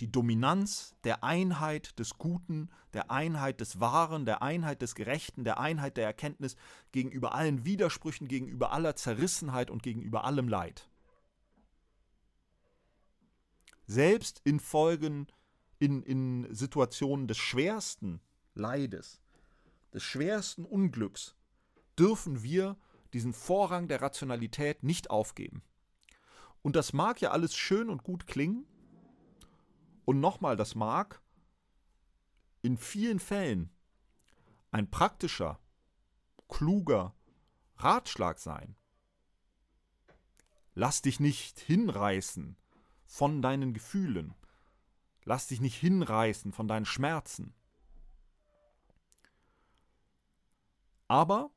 [0.00, 5.58] die Dominanz der Einheit des Guten, der Einheit des Wahren, der Einheit des Gerechten, der
[5.58, 6.56] Einheit der Erkenntnis
[6.92, 10.88] gegenüber allen Widersprüchen, gegenüber aller Zerrissenheit und gegenüber allem Leid.
[13.86, 15.28] Selbst in Folgen,
[15.78, 18.20] in, in Situationen des schwersten
[18.54, 19.20] Leides,
[19.94, 21.34] des schwersten Unglücks,
[21.98, 22.76] dürfen wir
[23.12, 25.62] diesen Vorrang der Rationalität nicht aufgeben.
[26.62, 28.66] Und das mag ja alles schön und gut klingen,
[30.06, 31.20] und nochmal, das mag
[32.62, 33.70] in vielen Fällen
[34.70, 35.60] ein praktischer,
[36.48, 37.14] kluger
[37.76, 38.76] Ratschlag sein.
[40.74, 42.56] Lass dich nicht hinreißen
[43.04, 44.34] von deinen Gefühlen.
[45.24, 47.54] Lass dich nicht hinreißen von deinen Schmerzen.
[51.08, 51.50] Aber,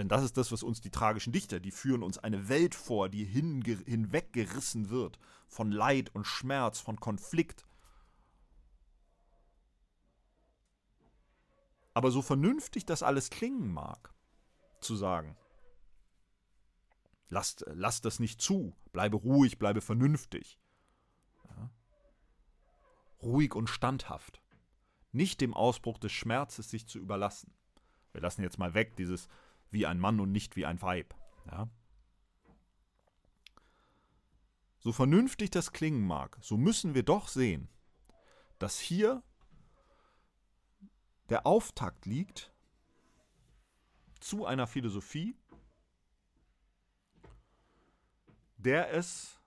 [0.00, 3.10] denn das ist das, was uns die tragischen Dichter, die führen uns eine Welt vor,
[3.10, 7.66] die hinweggerissen wird von Leid und Schmerz, von Konflikt.
[11.92, 14.14] Aber so vernünftig das alles klingen mag,
[14.80, 15.36] zu sagen,
[17.28, 20.58] lasst, lasst das nicht zu, bleibe ruhig, bleibe vernünftig.
[21.44, 21.70] Ja.
[23.20, 24.40] Ruhig und standhaft.
[25.12, 27.52] Nicht dem Ausbruch des Schmerzes sich zu überlassen.
[28.12, 29.28] Wir lassen jetzt mal weg dieses
[29.70, 31.14] wie ein Mann und nicht wie ein Weib.
[31.50, 31.68] Ja.
[34.78, 37.68] So vernünftig das klingen mag, so müssen wir doch sehen,
[38.58, 39.22] dass hier
[41.28, 42.52] der Auftakt liegt
[44.20, 45.36] zu einer Philosophie,
[48.56, 49.38] der es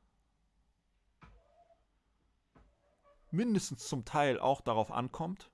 [3.31, 5.49] mindestens zum Teil auch darauf ankommt,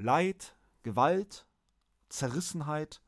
[0.00, 1.46] Leid, Gewalt,
[2.08, 3.02] Zerrissenheit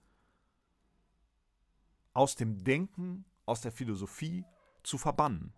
[2.12, 4.44] aus dem Denken, aus der Philosophie
[4.82, 5.52] zu verbannen.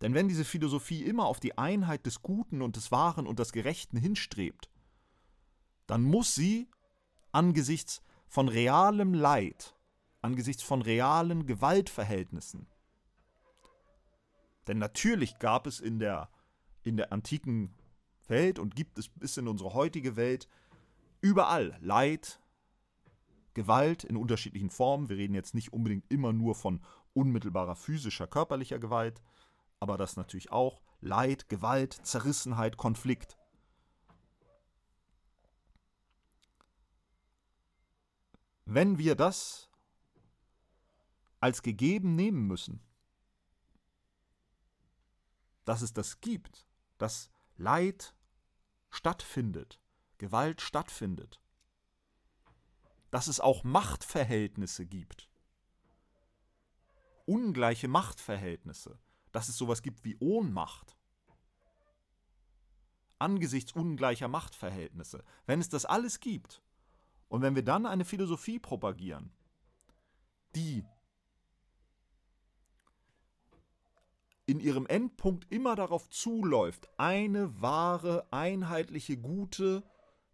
[0.00, 3.52] Denn wenn diese Philosophie immer auf die Einheit des Guten und des Wahren und des
[3.52, 4.70] Gerechten hinstrebt,
[5.86, 6.70] dann muss sie
[7.32, 9.76] angesichts von realem Leid,
[10.22, 12.68] angesichts von realen Gewaltverhältnissen,
[14.68, 16.28] denn natürlich gab es in der,
[16.84, 17.74] in der antiken
[18.28, 20.48] Welt und gibt es bis in unsere heutige Welt
[21.20, 22.40] überall Leid,
[23.54, 25.08] Gewalt in unterschiedlichen Formen.
[25.08, 26.80] Wir reden jetzt nicht unbedingt immer nur von
[27.14, 29.22] unmittelbarer physischer, körperlicher Gewalt,
[29.80, 33.36] aber das natürlich auch Leid, Gewalt, Zerrissenheit, Konflikt.
[38.64, 39.70] Wenn wir das
[41.40, 42.80] als gegeben nehmen müssen,
[45.64, 46.66] dass es das gibt,
[46.98, 48.14] dass Leid
[48.90, 49.80] stattfindet,
[50.18, 51.40] Gewalt stattfindet,
[53.10, 55.30] dass es auch Machtverhältnisse gibt.
[57.26, 58.98] Ungleiche Machtverhältnisse,
[59.32, 60.96] dass es sowas gibt wie Ohnmacht.
[63.18, 65.24] Angesichts ungleicher Machtverhältnisse.
[65.46, 66.62] Wenn es das alles gibt
[67.28, 69.32] und wenn wir dann eine Philosophie propagieren,
[70.54, 70.84] die
[74.48, 79.82] in ihrem Endpunkt immer darauf zuläuft, eine wahre, einheitliche, gute,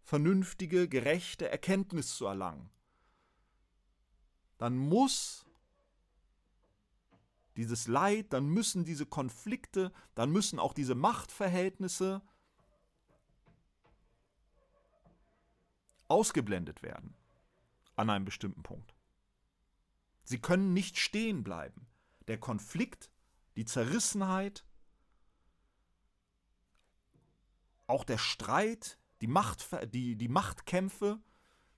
[0.03, 2.69] vernünftige, gerechte Erkenntnis zu erlangen,
[4.57, 5.45] dann muss
[7.57, 12.21] dieses Leid, dann müssen diese Konflikte, dann müssen auch diese Machtverhältnisse
[16.07, 17.15] ausgeblendet werden
[17.97, 18.95] an einem bestimmten Punkt.
[20.23, 21.85] Sie können nicht stehen bleiben.
[22.29, 23.11] Der Konflikt,
[23.55, 24.65] die Zerrissenheit,
[27.87, 31.19] auch der Streit, die, Macht, die, die Machtkämpfe,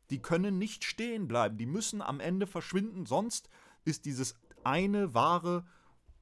[0.09, 1.57] die können nicht stehen bleiben.
[1.57, 3.49] Die müssen am Ende verschwinden, sonst
[3.83, 5.65] ist dieses eine wahre,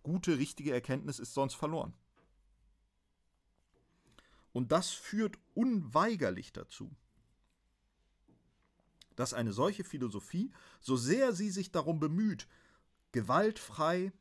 [0.04, 1.94] gute, richtige Erkenntnis ist sonst verloren.
[4.54, 6.96] Und das führt unweigerlich dazu,
[9.16, 12.48] dass eine solche Philosophie, so sehr sie sich darum bemüht,
[13.12, 14.12] gewaltfrei,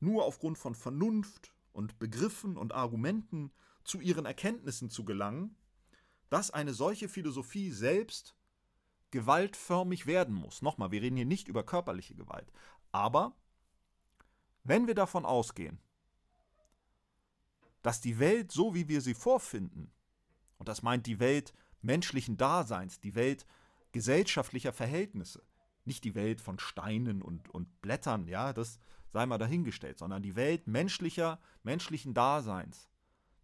[0.00, 3.52] nur aufgrund von Vernunft und Begriffen und Argumenten
[3.84, 5.56] zu ihren Erkenntnissen zu gelangen,
[6.28, 8.36] dass eine solche Philosophie selbst
[9.10, 10.62] gewaltförmig werden muss.
[10.62, 12.50] Nochmal, wir reden hier nicht über körperliche Gewalt.
[12.92, 13.36] Aber
[14.64, 15.80] wenn wir davon ausgehen,
[17.82, 19.92] dass die Welt so, wie wir sie vorfinden,
[20.58, 23.46] und das meint die Welt menschlichen Daseins, die Welt
[23.92, 25.42] gesellschaftlicher Verhältnisse,
[25.84, 28.78] nicht die Welt von Steinen und, und Blättern, ja, das
[29.12, 32.88] sei mal dahingestellt, sondern die Welt menschlicher, menschlichen Daseins,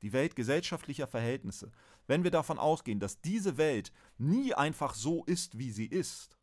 [0.02, 1.72] die Welt gesellschaftlicher Verhältnisse,
[2.06, 6.38] wenn wir davon ausgehen, dass diese Welt nie einfach so ist, wie sie ist,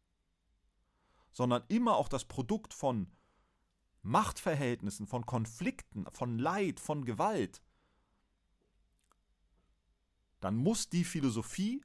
[1.31, 3.07] sondern immer auch das Produkt von
[4.01, 7.63] Machtverhältnissen, von Konflikten, von Leid, von Gewalt,
[10.41, 11.81] dann muss die Philosophie,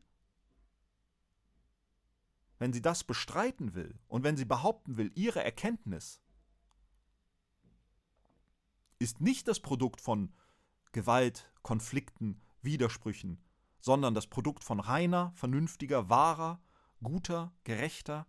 [2.59, 6.20] wenn sie das bestreiten will und wenn sie behaupten will, ihre Erkenntnis
[8.98, 10.32] ist nicht das Produkt von
[10.92, 13.38] Gewalt, Konflikten, Widersprüchen,
[13.80, 16.61] sondern das Produkt von reiner, vernünftiger, wahrer,
[17.02, 18.26] guter, gerechter,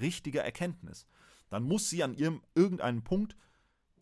[0.00, 1.06] richtiger Erkenntnis.
[1.50, 3.36] Dann muss sie an ihrem irgendeinem Punkt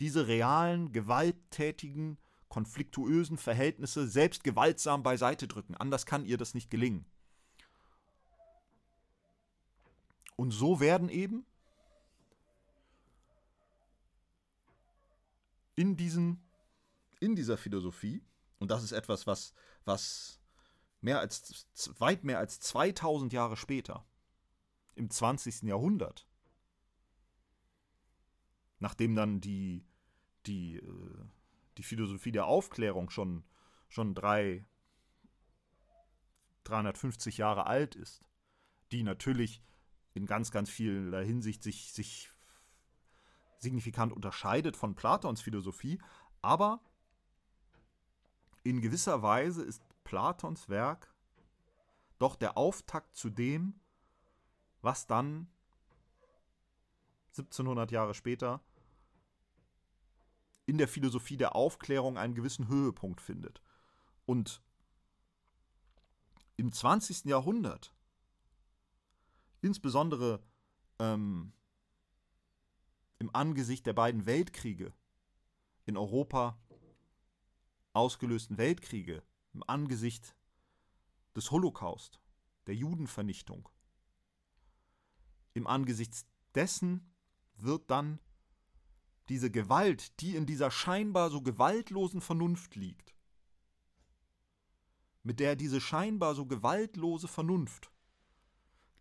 [0.00, 5.74] diese realen, gewalttätigen, konfliktuösen Verhältnisse selbst gewaltsam beiseite drücken.
[5.74, 7.06] Anders kann ihr das nicht gelingen.
[10.37, 11.44] Und so werden eben
[15.81, 16.43] in, diesen,
[17.21, 18.23] in dieser Philosophie,
[18.59, 19.55] und das ist etwas, was,
[19.87, 20.38] was
[21.01, 21.66] mehr als,
[21.99, 24.05] weit mehr als 2000 Jahre später,
[24.95, 25.62] im 20.
[25.62, 26.29] Jahrhundert,
[28.79, 29.87] nachdem dann die,
[30.45, 31.25] die, äh,
[31.79, 33.43] die Philosophie der Aufklärung schon,
[33.88, 34.66] schon drei,
[36.64, 38.23] 350 Jahre alt ist,
[38.93, 39.62] die natürlich
[40.12, 42.30] in ganz, ganz vieler Hinsicht sich, sich
[43.61, 46.01] signifikant unterscheidet von Platons Philosophie,
[46.42, 46.81] aber
[48.62, 51.14] in gewisser Weise ist Platons Werk
[52.18, 53.81] doch der Auftakt zu dem,
[54.83, 55.49] was dann
[57.31, 58.61] 1700 Jahre später
[60.66, 63.62] in der Philosophie der Aufklärung einen gewissen Höhepunkt findet.
[64.27, 64.62] Und
[66.57, 67.25] im 20.
[67.25, 67.94] Jahrhundert,
[69.62, 70.42] insbesondere
[70.99, 71.53] ähm,
[73.20, 74.92] im Angesicht der beiden Weltkriege
[75.85, 76.59] in Europa
[77.92, 80.35] ausgelösten Weltkriege, im Angesicht
[81.37, 82.18] des Holocaust,
[82.66, 83.68] der Judenvernichtung,
[85.52, 87.12] im Angesicht dessen
[87.56, 88.20] wird dann
[89.28, 93.14] diese Gewalt, die in dieser scheinbar so gewaltlosen Vernunft liegt,
[95.22, 97.92] mit der diese scheinbar so gewaltlose Vernunft,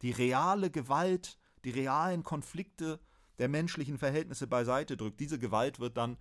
[0.01, 2.99] die reale Gewalt, die realen Konflikte
[3.39, 5.19] der menschlichen Verhältnisse beiseite drückt.
[5.19, 6.17] Diese Gewalt wird dann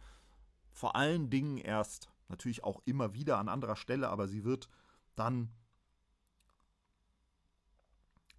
[0.72, 4.68] vor allen Dingen erst, natürlich auch immer wieder an anderer Stelle, aber sie wird
[5.16, 5.50] dann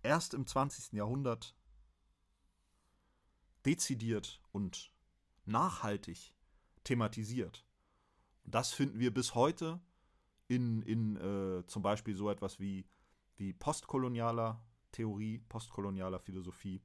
[0.02, 0.94] erst im 20.
[0.94, 1.56] Jahrhundert
[3.66, 4.92] dezidiert und
[5.46, 6.34] nachhaltig
[6.86, 7.66] thematisiert.
[8.46, 9.82] Und das finden wir bis heute
[10.48, 12.88] in, in äh, zum Beispiel so etwas wie,
[13.36, 16.82] wie postkolonialer Theorie, postkolonialer Philosophie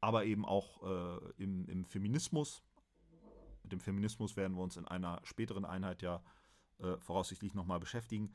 [0.00, 2.62] aber eben auch äh, im, im, Feminismus.
[3.62, 6.22] Mit dem Feminismus werden wir uns in einer späteren Einheit ja
[6.78, 8.34] äh, voraussichtlich nochmal beschäftigen.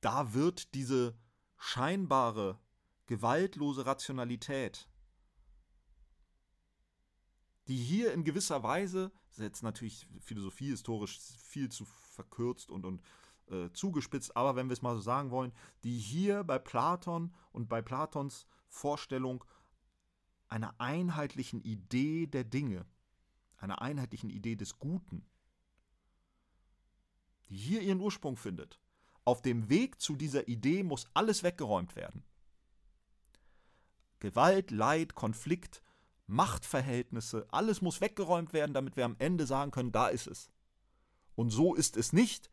[0.00, 1.16] Da wird diese
[1.56, 2.58] scheinbare,
[3.06, 4.88] gewaltlose Rationalität,
[7.68, 13.02] die hier in gewisser Weise, das ist jetzt natürlich philosophiehistorisch viel zu verkürzt und, und
[13.46, 17.68] äh, zugespitzt, aber wenn wir es mal so sagen wollen, die hier bei Platon und
[17.68, 19.44] bei Platons Vorstellung
[20.48, 22.84] einer einheitlichen Idee der Dinge,
[23.56, 25.24] einer einheitlichen Idee des Guten,
[27.48, 28.80] die hier ihren Ursprung findet.
[29.24, 32.24] Auf dem Weg zu dieser Idee muss alles weggeräumt werden.
[34.18, 35.82] Gewalt, Leid, Konflikt,
[36.26, 40.50] Machtverhältnisse, alles muss weggeräumt werden, damit wir am Ende sagen können, da ist es.
[41.36, 42.50] Und so ist es nicht,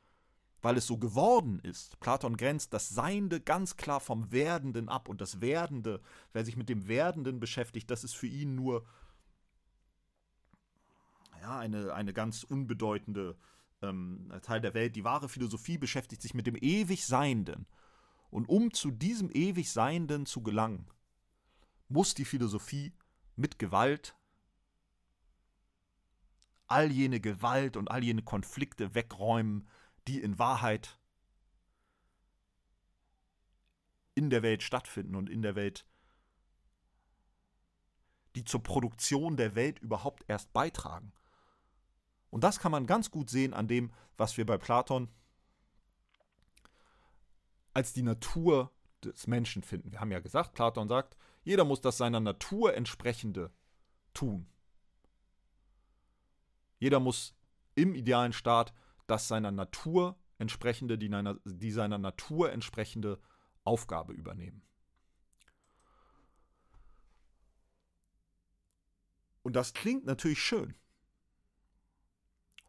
[0.62, 2.00] weil es so geworden ist.
[2.00, 5.10] Platon grenzt das Seiende ganz klar vom Werdenden ab.
[5.10, 6.02] Und das Werdende,
[6.34, 8.86] wer sich mit dem Werdenden beschäftigt, das ist für ihn nur
[11.42, 13.36] ja, eine, eine ganz unbedeutende
[13.82, 14.96] ähm, Teil der Welt.
[14.96, 17.66] Die wahre Philosophie beschäftigt sich mit dem ewig Seienden.
[18.30, 20.86] Und um zu diesem ewig Seienden zu gelangen,
[21.90, 22.94] muss die Philosophie
[23.36, 24.16] mit Gewalt
[26.72, 29.68] all jene Gewalt und all jene Konflikte wegräumen,
[30.08, 30.98] die in Wahrheit
[34.14, 35.86] in der Welt stattfinden und in der Welt,
[38.36, 41.14] die zur Produktion der Welt überhaupt erst beitragen.
[42.30, 45.10] Und das kann man ganz gut sehen an dem, was wir bei Platon
[47.74, 48.72] als die Natur
[49.04, 49.92] des Menschen finden.
[49.92, 53.52] Wir haben ja gesagt, Platon sagt, jeder muss das seiner Natur entsprechende
[54.14, 54.48] tun.
[56.78, 57.34] Jeder muss
[57.76, 58.74] im idealen Staat
[59.12, 61.12] das seiner Natur entsprechende, die,
[61.46, 63.20] die seiner Natur entsprechende
[63.66, 64.64] Aufgabe übernehmen.
[69.44, 70.76] Und das klingt natürlich schön.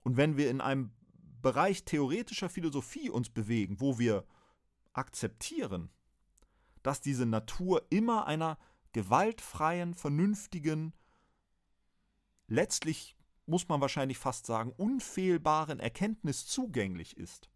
[0.03, 0.91] Und wenn wir in einem
[1.41, 4.27] Bereich theoretischer Philosophie uns bewegen, wo wir
[4.93, 5.91] akzeptieren,
[6.83, 8.59] dass diese Natur immer einer
[8.93, 10.93] gewaltfreien, vernünftigen,
[12.49, 13.17] letztlich
[13.47, 17.51] muss man wahrscheinlich fast sagen, unfehlbaren Erkenntnis zugänglich ist,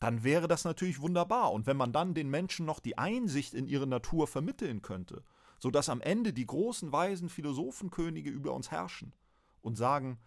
[0.00, 1.52] dann wäre das natürlich wunderbar.
[1.52, 5.24] Und wenn man dann den Menschen noch die Einsicht in ihre Natur vermitteln könnte,
[5.58, 9.14] sodass am Ende die großen weisen Philosophenkönige über uns herrschen
[9.62, 10.18] und sagen,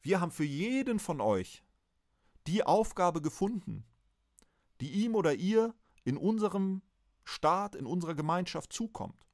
[0.00, 1.62] wir haben für jeden von euch
[2.46, 3.84] die Aufgabe gefunden,
[4.80, 6.80] die ihm oder ihr in unserem
[7.22, 9.26] Staat, in unserer Gemeinschaft zukommt.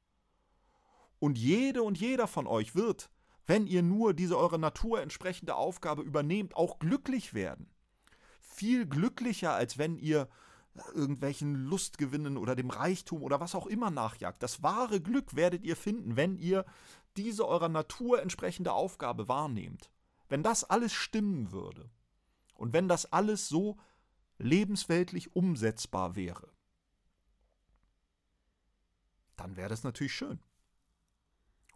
[1.19, 3.09] Und jede und jeder von euch wird,
[3.45, 7.71] wenn ihr nur diese eure Natur entsprechende Aufgabe übernehmt, auch glücklich werden.
[8.39, 10.27] Viel glücklicher, als wenn ihr
[10.93, 14.43] irgendwelchen Lustgewinnen oder dem Reichtum oder was auch immer nachjagt.
[14.43, 16.65] Das wahre Glück werdet ihr finden, wenn ihr
[17.15, 19.91] diese eurer Natur entsprechende Aufgabe wahrnehmt.
[20.29, 21.89] Wenn das alles stimmen würde
[22.53, 23.77] und wenn das alles so
[24.37, 26.51] lebensweltlich umsetzbar wäre,
[29.35, 30.39] dann wäre das natürlich schön.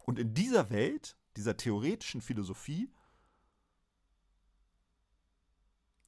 [0.04, 2.90] Und in dieser Welt, dieser theoretischen Philosophie,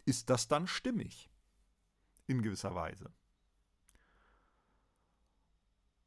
[0.04, 1.30] ist das dann stimmig.
[2.26, 3.12] In gewisser Weise.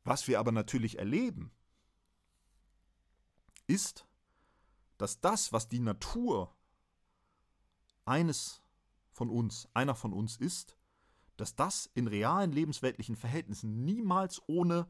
[0.04, 1.52] Was wir aber natürlich erleben,
[3.68, 4.08] ist,
[4.98, 6.56] dass das, was die Natur
[8.06, 8.64] eines
[9.12, 10.78] von uns, einer von uns ist,
[11.36, 14.88] dass das in realen lebensweltlichen Verhältnissen niemals ohne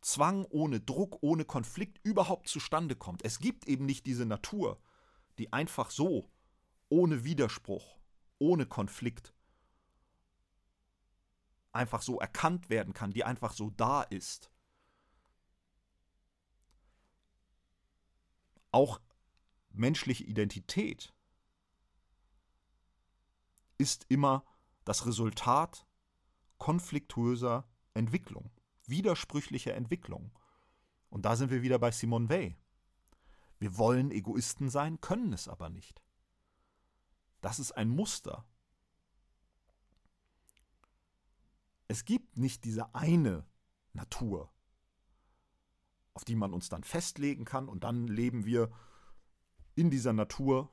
[0.00, 3.24] Zwang, ohne Druck, ohne Konflikt überhaupt zustande kommt.
[3.24, 4.80] Es gibt eben nicht diese Natur,
[5.38, 6.30] die einfach so,
[6.88, 7.98] ohne Widerspruch,
[8.38, 9.34] ohne Konflikt,
[11.72, 14.50] einfach so erkannt werden kann, die einfach so da ist.
[18.72, 19.00] Auch
[19.70, 21.12] menschliche Identität
[23.78, 24.44] ist immer
[24.84, 25.86] das Resultat
[26.58, 28.50] konfliktuöser Entwicklung
[28.90, 30.30] widersprüchliche Entwicklung.
[31.08, 32.56] Und da sind wir wieder bei Simone Weil.
[33.58, 36.02] Wir wollen Egoisten sein, können es aber nicht.
[37.40, 38.44] Das ist ein Muster.
[41.88, 43.46] Es gibt nicht diese eine
[43.92, 44.52] Natur,
[46.14, 48.70] auf die man uns dann festlegen kann und dann leben wir
[49.74, 50.72] in dieser Natur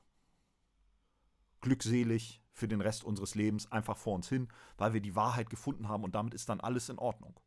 [1.61, 4.47] glückselig für den Rest unseres Lebens einfach vor uns hin,
[4.77, 7.39] weil wir die Wahrheit gefunden haben und damit ist dann alles in Ordnung.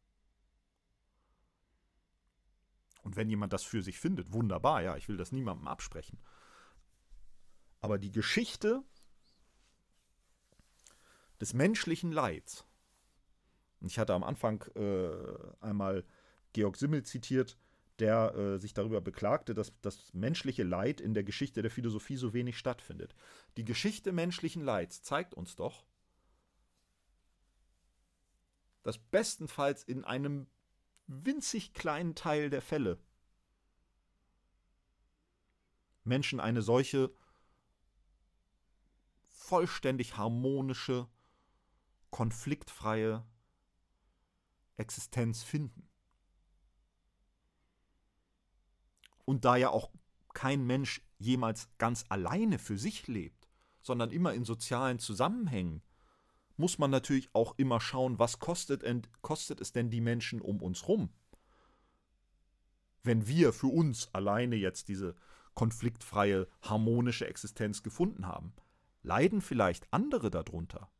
[3.02, 6.18] Und wenn jemand das für sich findet, wunderbar, ja, ich will das niemandem absprechen.
[7.80, 8.82] Aber die Geschichte
[11.40, 12.66] des menschlichen Leids,
[13.80, 15.10] ich hatte am Anfang äh,
[15.60, 16.04] einmal
[16.52, 17.56] Georg Simmel zitiert,
[18.00, 22.32] der äh, sich darüber beklagte, dass das menschliche Leid in der Geschichte der Philosophie so
[22.32, 23.14] wenig stattfindet.
[23.56, 25.84] Die Geschichte menschlichen Leids zeigt uns doch,
[28.82, 30.46] dass bestenfalls in einem
[31.10, 32.98] winzig kleinen Teil der Fälle
[36.04, 37.12] Menschen eine solche
[39.28, 41.08] vollständig harmonische,
[42.10, 43.26] konfliktfreie
[44.76, 45.88] Existenz finden.
[49.24, 49.90] Und da ja auch
[50.32, 53.48] kein Mensch jemals ganz alleine für sich lebt,
[53.82, 55.82] sondern immer in sozialen Zusammenhängen
[56.60, 58.84] muss man natürlich auch immer schauen, was kostet,
[59.22, 61.10] kostet es denn die Menschen um uns rum?
[63.02, 65.16] Wenn wir für uns alleine jetzt diese
[65.54, 68.52] konfliktfreie, harmonische Existenz gefunden haben,
[69.02, 70.90] leiden vielleicht andere darunter?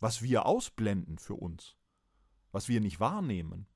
[0.00, 1.76] Was wir ausblenden für uns,
[2.50, 3.66] was wir nicht wahrnehmen,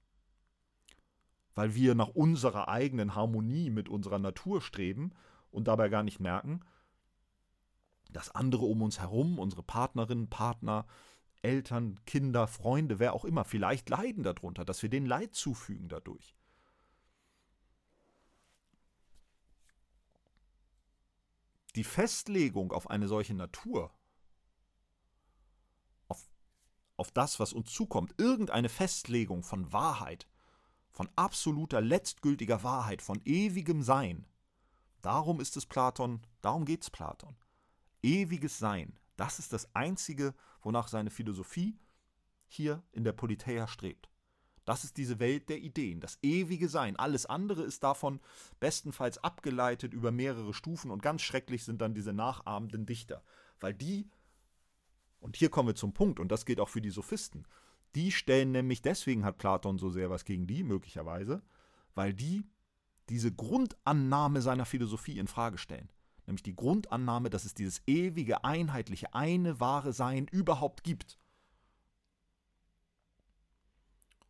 [1.54, 5.12] weil wir nach unserer eigenen Harmonie mit unserer Natur streben
[5.50, 6.60] und dabei gar nicht merken,
[8.12, 10.86] dass andere um uns herum, unsere Partnerinnen, Partner,
[11.42, 16.36] Eltern, Kinder, Freunde, wer auch immer, vielleicht leiden darunter, dass wir denen Leid zufügen dadurch.
[21.74, 23.90] Die Festlegung auf eine solche Natur,
[26.08, 26.30] auf,
[26.96, 30.28] auf das, was uns zukommt, irgendeine Festlegung von Wahrheit,
[30.90, 34.28] von absoluter letztgültiger Wahrheit, von ewigem Sein,
[35.00, 37.34] darum ist es Platon, darum geht es Platon
[38.02, 38.98] ewiges Sein.
[39.16, 41.78] Das ist das Einzige, wonach seine Philosophie
[42.48, 44.08] hier in der Politeia strebt.
[44.64, 46.96] Das ist diese Welt der Ideen, das ewige Sein.
[46.96, 48.20] Alles andere ist davon
[48.60, 53.24] bestenfalls abgeleitet über mehrere Stufen und ganz schrecklich sind dann diese nachahmenden Dichter,
[53.58, 54.08] weil die,
[55.18, 57.44] und hier kommen wir zum Punkt, und das geht auch für die Sophisten,
[57.96, 61.42] die stellen nämlich, deswegen hat Platon so sehr was gegen die, möglicherweise,
[61.94, 62.44] weil die
[63.08, 65.90] diese Grundannahme seiner Philosophie in Frage stellen
[66.26, 71.18] nämlich die Grundannahme, dass es dieses ewige, einheitliche, eine wahre Sein überhaupt gibt.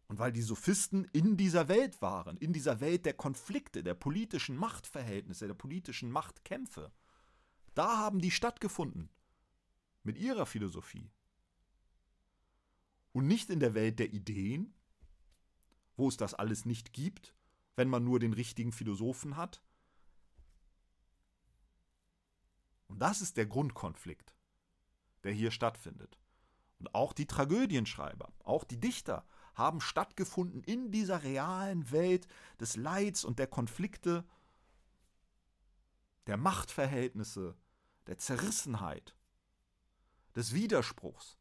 [0.09, 4.57] Und weil die Sophisten in dieser Welt waren, in dieser Welt der Konflikte, der politischen
[4.57, 6.93] Machtverhältnisse, der politischen Machtkämpfe,
[7.75, 9.09] da haben die stattgefunden.
[10.03, 11.11] Mit ihrer Philosophie.
[13.13, 14.75] Und nicht in der Welt der Ideen,
[15.97, 17.35] wo es das alles nicht gibt,
[17.77, 19.63] wenn man nur den richtigen Philosophen hat,
[22.93, 24.35] Und das ist der Grundkonflikt,
[25.25, 26.19] der hier stattfindet.
[26.79, 29.25] Und auch die Tragödienschreiber, auch die Dichter
[29.55, 32.29] haben stattgefunden in dieser realen Welt
[32.61, 34.27] des Leids und der Konflikte,
[36.27, 37.57] der Machtverhältnisse,
[38.09, 39.17] der Zerrissenheit,
[40.37, 41.39] des Widerspruchs,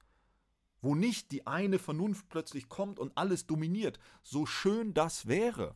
[0.81, 5.75] wo nicht die eine Vernunft plötzlich kommt und alles dominiert, so schön das wäre.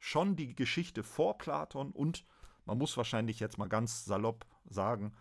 [0.00, 2.26] Schon die Geschichte vor Platon und
[2.64, 5.14] man muss wahrscheinlich jetzt mal ganz salopp sagen,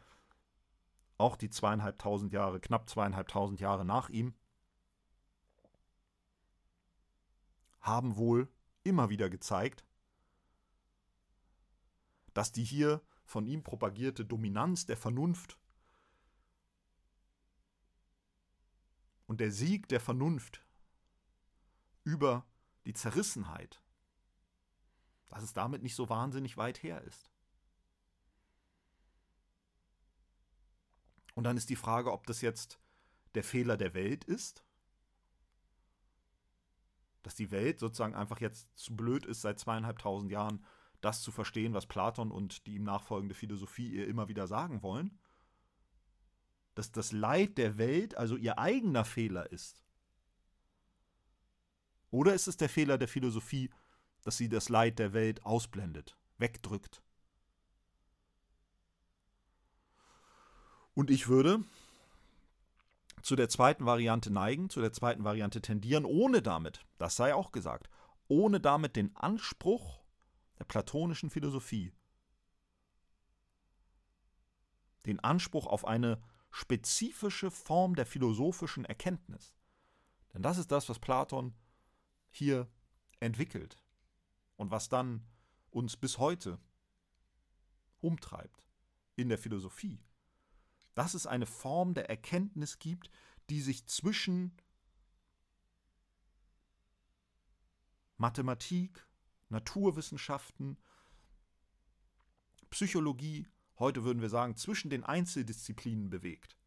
[1.17, 4.34] auch die zweieinhalbtausend Jahre, knapp zweieinhalbtausend Jahre nach ihm,
[7.82, 8.49] haben wohl
[8.84, 9.86] immer wieder gezeigt,
[12.34, 15.59] dass die hier von ihm propagierte Dominanz der Vernunft
[19.27, 20.63] und der Sieg der Vernunft
[22.03, 22.45] über
[22.86, 23.84] die Zerrissenheit
[25.39, 27.31] dass es damit nicht so wahnsinnig weit her ist.
[31.33, 32.77] Und dann ist die Frage, ob das jetzt
[33.35, 34.65] der Fehler der Welt ist,
[37.23, 40.65] dass die Welt sozusagen einfach jetzt zu blöd ist, seit zweieinhalbtausend Jahren
[40.99, 45.17] das zu verstehen, was Platon und die ihm nachfolgende Philosophie ihr immer wieder sagen wollen,
[46.75, 49.81] dass das Leid der Welt also ihr eigener Fehler ist.
[52.11, 53.69] Oder ist es der Fehler der Philosophie,
[54.24, 57.01] dass sie das Leid der Welt ausblendet, wegdrückt.
[60.93, 61.63] Und ich würde
[63.22, 67.51] zu der zweiten Variante neigen, zu der zweiten Variante tendieren, ohne damit, das sei auch
[67.51, 67.89] gesagt,
[68.28, 70.01] ohne damit den Anspruch
[70.57, 71.93] der platonischen Philosophie,
[75.05, 79.55] den Anspruch auf eine spezifische Form der philosophischen Erkenntnis.
[80.34, 81.53] Denn das ist das, was Platon
[82.32, 82.67] hier
[83.20, 83.78] entwickelt
[84.60, 85.26] und was dann
[85.72, 86.60] uns bis heute
[88.01, 88.68] umtreibt
[89.16, 90.03] in der Philosophie,
[90.95, 93.10] dass es eine Form der Erkenntnis gibt,
[93.49, 94.51] die sich zwischen
[98.18, 99.07] Mathematik,
[99.47, 100.78] Naturwissenschaften,
[102.70, 103.47] Psychologie,
[103.80, 106.57] heute würden wir sagen, zwischen den Einzeldisziplinen bewegt.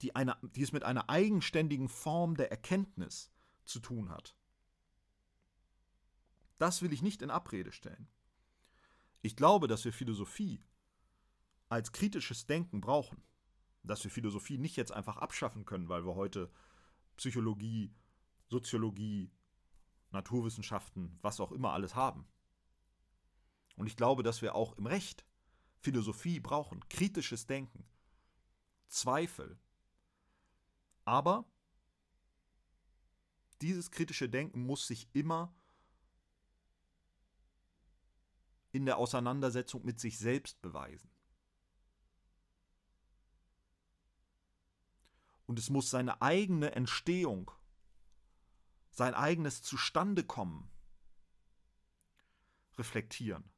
[0.00, 3.30] Die, eine, die es mit einer eigenständigen Form der Erkenntnis
[3.66, 4.34] zu tun hat.
[6.60, 8.06] Das will ich nicht in Abrede stellen.
[9.22, 10.62] Ich glaube, dass wir Philosophie
[11.70, 13.22] als kritisches Denken brauchen.
[13.82, 16.50] Dass wir Philosophie nicht jetzt einfach abschaffen können, weil wir heute
[17.16, 17.94] Psychologie,
[18.50, 19.32] Soziologie,
[20.10, 22.28] Naturwissenschaften, was auch immer alles haben.
[23.76, 25.24] Und ich glaube, dass wir auch im Recht
[25.78, 27.86] Philosophie brauchen, kritisches Denken,
[28.86, 29.58] Zweifel.
[31.06, 31.50] Aber
[33.62, 35.54] dieses kritische Denken muss sich immer
[38.72, 41.10] in der Auseinandersetzung mit sich selbst beweisen.
[45.46, 47.50] Und es muss seine eigene Entstehung,
[48.90, 50.70] sein eigenes Zustandekommen
[52.78, 53.50] reflektieren.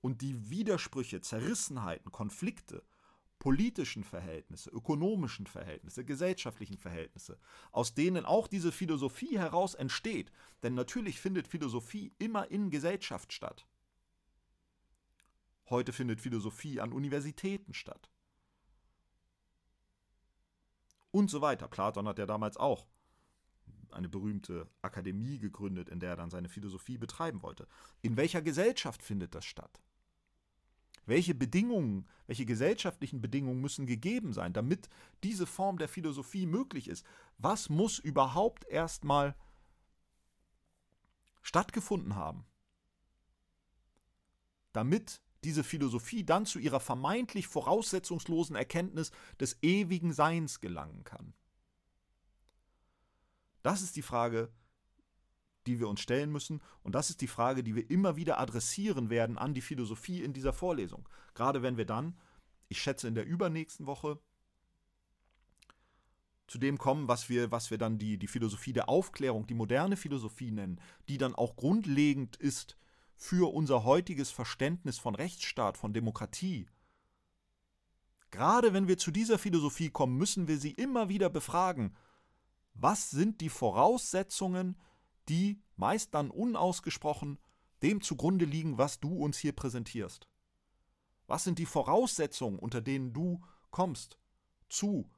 [0.00, 2.84] Und die Widersprüche, Zerrissenheiten, Konflikte,
[3.42, 7.40] politischen Verhältnisse, ökonomischen Verhältnisse, gesellschaftlichen Verhältnisse,
[7.72, 10.30] aus denen auch diese Philosophie heraus entsteht.
[10.62, 13.66] Denn natürlich findet Philosophie immer in Gesellschaft statt.
[15.68, 18.08] Heute findet Philosophie an Universitäten statt.
[21.10, 21.66] Und so weiter.
[21.66, 22.86] Platon hat ja damals auch
[23.90, 27.66] eine berühmte Akademie gegründet, in der er dann seine Philosophie betreiben wollte.
[28.02, 29.82] In welcher Gesellschaft findet das statt?
[31.06, 34.88] Welche Bedingungen, welche gesellschaftlichen Bedingungen müssen gegeben sein, damit
[35.24, 37.04] diese Form der Philosophie möglich ist?
[37.38, 39.34] Was muss überhaupt erstmal
[41.42, 42.44] stattgefunden haben,
[44.72, 51.34] damit diese Philosophie dann zu ihrer vermeintlich voraussetzungslosen Erkenntnis des ewigen Seins gelangen kann?
[53.62, 54.52] Das ist die Frage,
[55.66, 56.60] die wir uns stellen müssen.
[56.82, 60.32] Und das ist die Frage, die wir immer wieder adressieren werden an die Philosophie in
[60.32, 61.08] dieser Vorlesung.
[61.34, 62.16] Gerade wenn wir dann,
[62.68, 64.18] ich schätze in der übernächsten Woche,
[66.46, 69.96] zu dem kommen, was wir, was wir dann die, die Philosophie der Aufklärung, die moderne
[69.96, 72.76] Philosophie nennen, die dann auch grundlegend ist
[73.16, 76.66] für unser heutiges Verständnis von Rechtsstaat, von Demokratie.
[78.30, 81.94] Gerade wenn wir zu dieser Philosophie kommen, müssen wir sie immer wieder befragen.
[82.74, 84.76] Was sind die Voraussetzungen
[85.28, 87.38] die meist dann unausgesprochen
[87.82, 90.28] dem zugrunde liegen, was du uns hier präsentierst.
[91.26, 94.18] Was sind die Voraussetzungen, unter denen du kommst
[94.68, 95.10] zu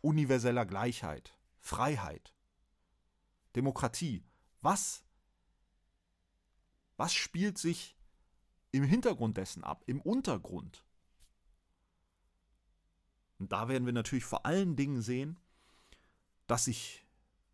[0.00, 2.34] universeller Gleichheit, Freiheit,
[3.54, 4.24] Demokratie?
[4.60, 5.04] Was,
[6.96, 7.96] was spielt sich
[8.70, 10.84] im Hintergrund dessen ab, im Untergrund?
[13.38, 15.38] Und da werden wir natürlich vor allen Dingen sehen,
[16.48, 17.06] dass sich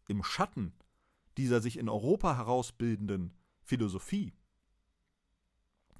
[0.08, 0.74] im Schatten
[1.36, 4.32] dieser sich in Europa herausbildenden Philosophie,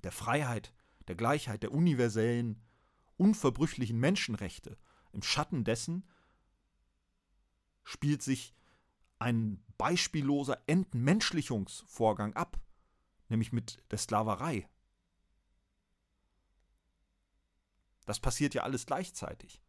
[0.02, 0.74] der Freiheit,
[1.08, 2.62] der Gleichheit, der universellen,
[3.16, 4.78] unverbrüchlichen Menschenrechte,
[5.12, 6.08] im Schatten dessen
[7.84, 8.54] spielt sich
[9.18, 12.60] ein beispielloser Entmenschlichungsvorgang ab,
[13.28, 14.68] nämlich mit der Sklaverei.
[18.04, 19.63] Das passiert ja alles gleichzeitig.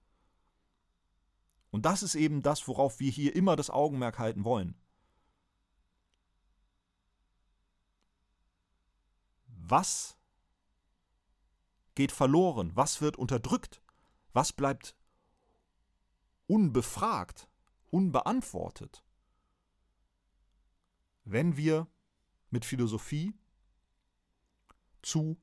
[1.75, 4.79] Und das ist eben das, worauf wir hier immer das Augenmerk halten wollen.
[9.47, 10.17] Was
[11.93, 12.73] geht verloren?
[12.77, 13.81] Was wird unterdrückt?
[14.31, 14.95] Was bleibt
[16.47, 17.49] unbefragt,
[17.91, 19.03] unbeantwortet?
[21.25, 21.87] Wenn wir
[22.51, 23.37] mit Philosophie
[25.01, 25.35] zu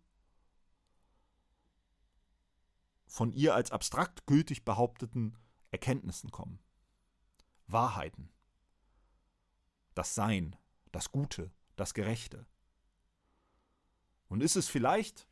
[3.06, 5.36] von ihr als abstrakt gültig behaupteten
[5.72, 6.60] Erkenntnissen kommen.
[7.66, 8.30] Wahrheiten.
[9.94, 10.54] Das Sein,
[10.92, 12.46] das Gute, das Gerechte.
[14.28, 15.26] Und ist es vielleicht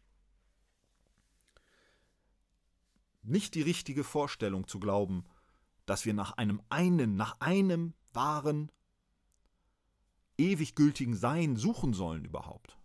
[3.22, 5.24] nicht die richtige Vorstellung zu glauben,
[5.86, 8.72] dass wir nach einem einen, nach einem wahren,
[10.38, 12.78] ewig gültigen Sein suchen sollen überhaupt?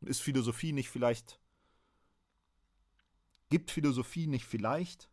[0.00, 1.41] Ist Philosophie nicht vielleicht
[3.52, 5.10] Gibt Philosophie nicht vielleicht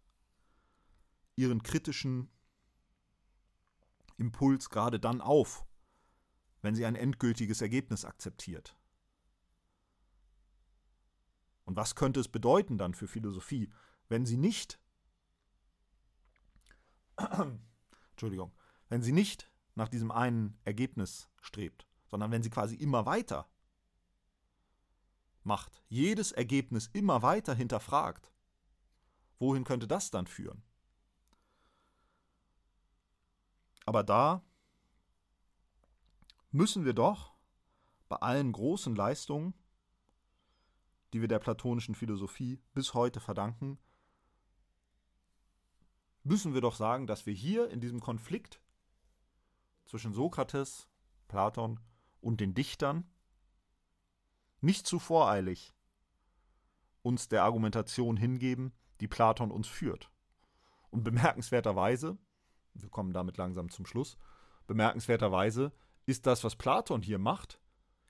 [1.35, 2.29] ihren kritischen
[4.15, 5.65] Impuls gerade dann auf,
[6.61, 8.77] wenn sie ein endgültiges Ergebnis akzeptiert?
[11.65, 13.73] Und was könnte es bedeuten dann für Philosophie,
[14.07, 14.79] wenn sie nicht
[18.11, 18.55] Entschuldigung,
[18.87, 23.49] wenn sie nicht nach diesem einen Ergebnis strebt, sondern wenn sie quasi immer weiter
[25.43, 28.31] macht, jedes Ergebnis immer weiter hinterfragt,
[29.39, 30.63] wohin könnte das dann führen?
[33.85, 34.43] Aber da
[36.51, 37.33] müssen wir doch
[38.07, 39.53] bei allen großen Leistungen,
[41.13, 43.79] die wir der platonischen Philosophie bis heute verdanken,
[46.23, 48.61] müssen wir doch sagen, dass wir hier in diesem Konflikt
[49.85, 50.87] zwischen Sokrates,
[51.27, 51.79] Platon
[52.21, 53.09] und den Dichtern
[54.62, 55.74] nicht zu voreilig
[57.01, 60.12] uns der Argumentation hingeben, die Platon uns führt.
[60.89, 62.18] Und bemerkenswerterweise,
[62.74, 64.18] wir kommen damit langsam zum Schluss,
[64.68, 65.72] bemerkenswerterweise
[66.05, 67.60] ist das, was Platon hier macht,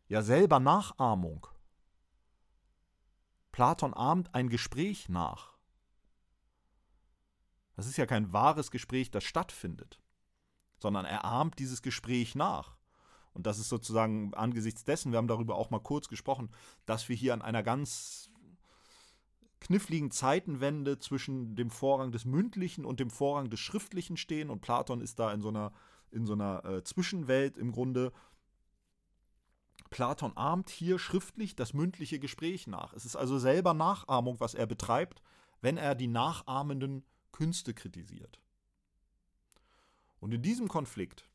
[0.07, 1.47] ja selber Nachahmung.
[3.51, 5.57] Platon ahmt ein Gespräch nach.
[7.75, 10.01] Das ist ja kein wahres Gespräch, das stattfindet,
[10.79, 12.78] sondern er ahmt dieses Gespräch nach.
[13.33, 16.49] Und das ist sozusagen angesichts dessen, wir haben darüber auch mal kurz gesprochen,
[16.85, 18.29] dass wir hier an einer ganz
[19.59, 24.49] kniffligen Zeitenwende zwischen dem Vorrang des Mündlichen und dem Vorrang des Schriftlichen stehen.
[24.49, 25.71] Und Platon ist da in so einer,
[26.11, 28.11] in so einer äh, Zwischenwelt im Grunde.
[29.89, 32.93] Platon ahmt hier schriftlich das mündliche Gespräch nach.
[32.93, 35.21] Es ist also selber Nachahmung, was er betreibt,
[35.61, 38.39] wenn er die nachahmenden Künste kritisiert.
[40.19, 41.28] Und in diesem Konflikt,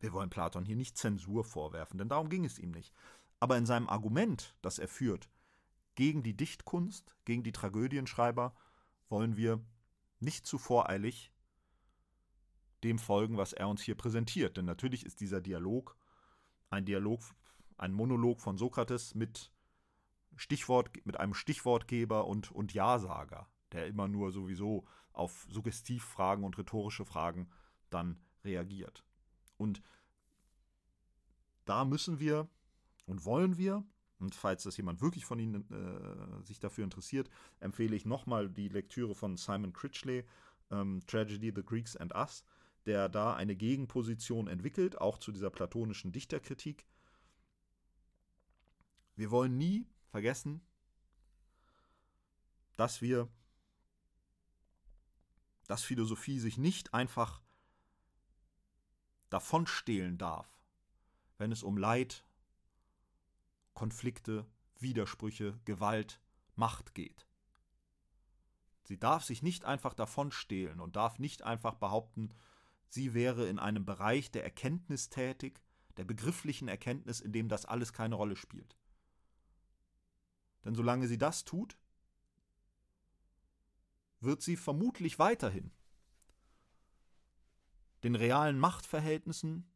[0.00, 2.92] wir wollen Platon hier nicht Zensur vorwerfen, denn darum ging es ihm nicht,
[3.40, 5.30] aber in seinem Argument, das er führt,
[5.94, 8.54] gegen die Dichtkunst, gegen die Tragödienschreiber,
[9.08, 9.64] wollen wir
[10.20, 11.32] nicht zu voreilig
[12.84, 14.56] dem folgen, was er uns hier präsentiert.
[14.56, 15.96] Denn natürlich ist dieser Dialog
[16.70, 17.20] ein Dialog,
[17.78, 19.52] ein Monolog von Sokrates mit
[20.36, 27.06] Stichwort, mit einem Stichwortgeber und, und Ja-Sager, der immer nur sowieso auf Suggestivfragen und rhetorische
[27.06, 27.48] Fragen
[27.88, 29.05] dann reagiert.
[29.56, 29.82] Und
[31.64, 32.48] da müssen wir
[33.06, 33.84] und wollen wir,
[34.18, 37.28] und falls das jemand wirklich von Ihnen äh, sich dafür interessiert,
[37.60, 40.24] empfehle ich nochmal die Lektüre von Simon Critchley,
[40.70, 42.44] ähm, Tragedy, The Greeks and Us,
[42.86, 46.86] der da eine Gegenposition entwickelt, auch zu dieser platonischen Dichterkritik.
[49.16, 50.60] Wir wollen nie vergessen,
[52.76, 53.28] dass wir,
[55.66, 57.42] dass Philosophie sich nicht einfach
[59.30, 60.60] davonstehlen darf,
[61.38, 62.24] wenn es um Leid,
[63.74, 64.46] Konflikte,
[64.78, 66.20] Widersprüche, Gewalt,
[66.54, 67.26] Macht geht.
[68.84, 72.30] Sie darf sich nicht einfach davonstehlen und darf nicht einfach behaupten,
[72.88, 75.60] sie wäre in einem Bereich der Erkenntnis tätig,
[75.96, 78.76] der begrifflichen Erkenntnis, in dem das alles keine Rolle spielt.
[80.64, 81.76] Denn solange sie das tut,
[84.20, 85.72] wird sie vermutlich weiterhin
[88.06, 89.68] den realen Machtverhältnissen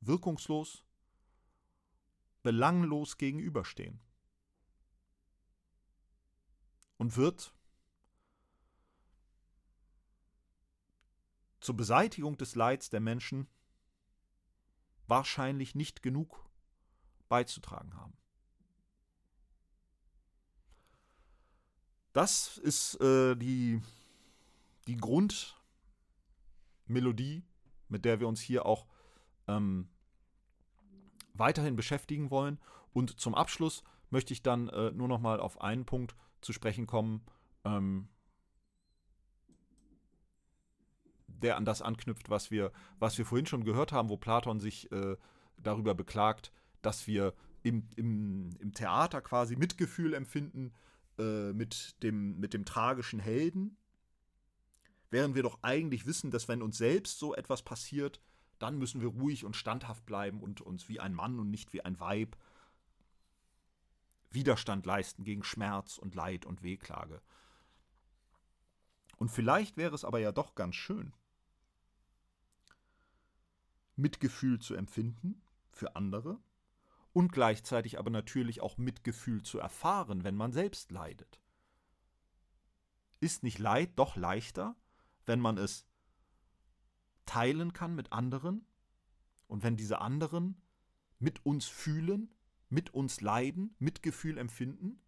[0.00, 0.84] wirkungslos,
[2.42, 4.00] belanglos gegenüberstehen
[6.96, 7.54] und wird
[11.60, 13.46] zur Beseitigung des Leids der Menschen
[15.06, 16.44] wahrscheinlich nicht genug
[17.28, 18.16] beizutragen haben.
[22.12, 23.80] Das ist äh, die,
[24.88, 24.96] die
[26.84, 27.44] Grundmelodie,
[27.88, 28.86] mit der wir uns hier auch
[29.48, 29.88] ähm,
[31.34, 32.58] weiterhin beschäftigen wollen.
[32.92, 36.86] Und zum Abschluss möchte ich dann äh, nur noch mal auf einen Punkt zu sprechen
[36.86, 37.24] kommen,
[37.64, 38.08] ähm,
[41.26, 44.90] der an das anknüpft, was wir, was wir vorhin schon gehört haben, wo Platon sich
[44.92, 45.16] äh,
[45.58, 50.72] darüber beklagt, dass wir im, im, im Theater quasi Mitgefühl empfinden
[51.18, 53.76] äh, mit, dem, mit dem tragischen Helden,
[55.14, 58.20] während wir doch eigentlich wissen, dass wenn uns selbst so etwas passiert,
[58.58, 61.82] dann müssen wir ruhig und standhaft bleiben und uns wie ein Mann und nicht wie
[61.82, 62.36] ein Weib
[64.32, 67.22] Widerstand leisten gegen Schmerz und Leid und Wehklage.
[69.16, 71.12] Und vielleicht wäre es aber ja doch ganz schön,
[73.94, 75.40] Mitgefühl zu empfinden
[75.70, 76.40] für andere
[77.12, 81.40] und gleichzeitig aber natürlich auch Mitgefühl zu erfahren, wenn man selbst leidet.
[83.20, 84.74] Ist nicht Leid doch leichter,
[85.26, 85.86] wenn man es
[87.26, 88.66] teilen kann mit anderen
[89.46, 90.60] und wenn diese anderen
[91.18, 92.34] mit uns fühlen,
[92.68, 95.00] mit uns leiden, Mitgefühl empfinden,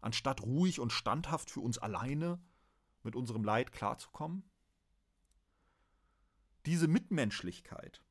[0.00, 2.40] anstatt ruhig und standhaft für uns alleine
[3.02, 4.44] mit unserem Leid klarzukommen?
[6.66, 8.02] diese Mitmenschlichkeit,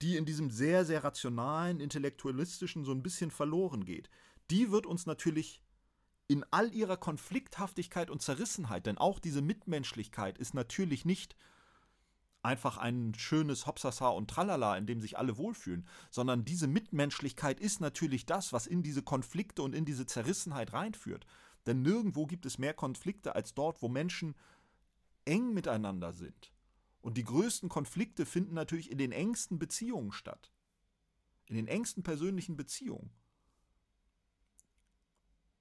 [0.00, 4.10] die in diesem sehr, sehr rationalen, intellektualistischen so ein bisschen verloren geht,
[4.50, 5.62] die wird uns natürlich
[6.28, 11.36] in all ihrer Konflikthaftigkeit und Zerrissenheit, denn auch diese Mitmenschlichkeit ist natürlich nicht
[12.42, 17.80] einfach ein schönes Hopsasa und Tralala, in dem sich alle wohlfühlen, sondern diese Mitmenschlichkeit ist
[17.80, 21.26] natürlich das, was in diese Konflikte und in diese Zerrissenheit reinführt.
[21.66, 24.36] Denn nirgendwo gibt es mehr Konflikte als dort, wo Menschen
[25.24, 26.52] eng miteinander sind.
[27.00, 30.52] Und die größten Konflikte finden natürlich in den engsten Beziehungen statt.
[31.46, 33.10] In den engsten persönlichen Beziehungen.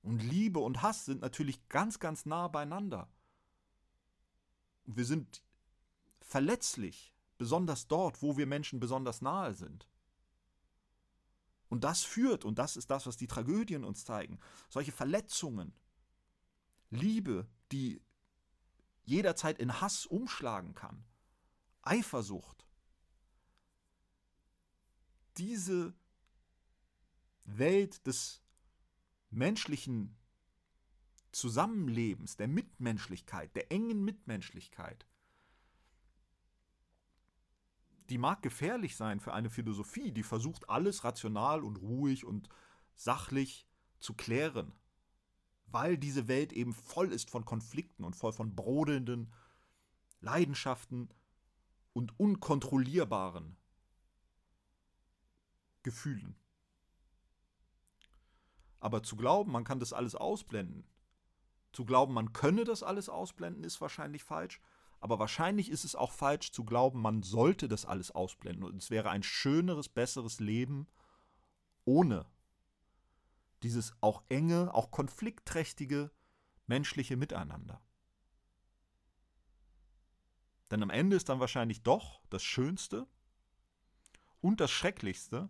[0.05, 3.09] Und Liebe und Hass sind natürlich ganz, ganz nah beieinander.
[4.83, 5.41] Wir sind
[6.21, 9.89] verletzlich, besonders dort, wo wir Menschen besonders nahe sind.
[11.69, 14.39] Und das führt, und das ist das, was die Tragödien uns zeigen,
[14.69, 15.73] solche Verletzungen,
[16.91, 17.99] Liebe, die
[19.05, 21.03] jederzeit in Hass umschlagen kann.
[21.81, 22.67] Eifersucht.
[25.37, 25.95] Diese
[27.43, 28.44] Welt des
[29.35, 30.15] menschlichen
[31.31, 35.05] Zusammenlebens, der Mitmenschlichkeit, der engen Mitmenschlichkeit,
[38.09, 42.49] die mag gefährlich sein für eine Philosophie, die versucht, alles rational und ruhig und
[42.93, 43.67] sachlich
[43.99, 44.71] zu klären,
[45.67, 49.33] weil diese Welt eben voll ist von Konflikten und voll von brodelnden
[50.21, 51.09] Leidenschaften
[51.93, 53.57] und unkontrollierbaren
[55.83, 56.35] Gefühlen.
[58.85, 60.87] Aber zu glauben, man kann das alles ausblenden,
[61.73, 64.61] zu glauben, man könne das alles ausblenden, ist wahrscheinlich falsch.
[64.99, 68.91] Aber wahrscheinlich ist es auch falsch zu glauben, man sollte das alles ausblenden und es
[68.91, 70.85] wäre ein schöneres, besseres Leben
[71.83, 72.27] ohne
[73.63, 76.11] dieses auch enge, auch konfliktträchtige
[76.67, 77.81] menschliche Miteinander.
[80.69, 83.07] Denn am Ende ist dann wahrscheinlich doch das Schönste
[84.41, 85.49] und das Schrecklichste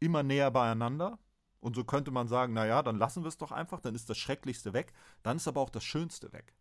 [0.00, 1.18] immer näher beieinander.
[1.60, 4.18] Und so könnte man sagen, naja, dann lassen wir es doch einfach, dann ist das
[4.18, 4.92] Schrecklichste weg,
[5.22, 6.54] dann ist aber auch das Schönste weg.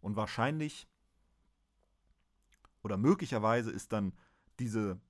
[0.00, 0.86] Und wahrscheinlich
[2.86, 4.12] oder möglicherweise ist dann
[4.60, 5.00] diese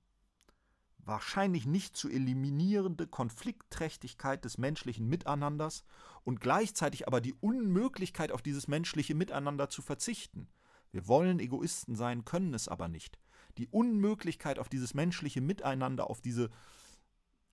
[0.97, 5.83] wahrscheinlich nicht zu eliminierende Konfliktträchtigkeit des menschlichen Miteinanders
[6.23, 10.49] und gleichzeitig aber die Unmöglichkeit auf dieses menschliche Miteinander zu verzichten.
[10.91, 13.19] Wir wollen Egoisten sein, können es aber nicht.
[13.59, 16.49] Die Unmöglichkeit auf dieses menschliche Miteinander, auf diese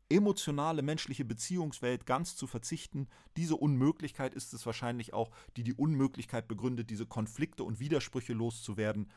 [0.08, 6.46] emotionale menschliche Beziehungswelt ganz zu verzichten, diese Unmöglichkeit ist es wahrscheinlich auch, die die Unmöglichkeit
[6.46, 9.10] begründet, diese Konflikte und Widersprüche loszuwerden,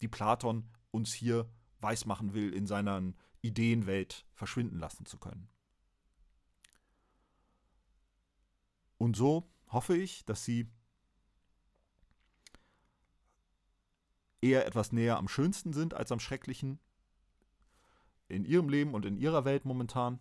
[0.00, 1.48] die Platon uns hier
[1.80, 3.02] weismachen will in seiner
[3.42, 5.48] Ideenwelt verschwinden lassen zu können.
[8.98, 10.70] Und so hoffe ich, dass Sie
[14.40, 16.78] eher etwas näher am Schönsten sind als am Schrecklichen
[18.28, 20.20] in Ihrem Leben und in Ihrer Welt momentan.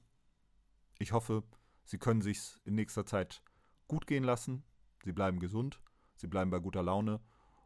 [1.04, 1.44] Ich hoffe,
[1.84, 3.44] Sie können sich in nächster Zeit
[3.90, 4.64] gut gehen lassen.
[5.04, 5.82] Sie bleiben gesund,
[6.16, 7.20] Sie bleiben bei guter Laune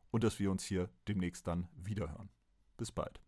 [0.09, 2.31] und dass wir uns hier demnächst dann wiederhören.
[2.77, 3.21] Bis bald.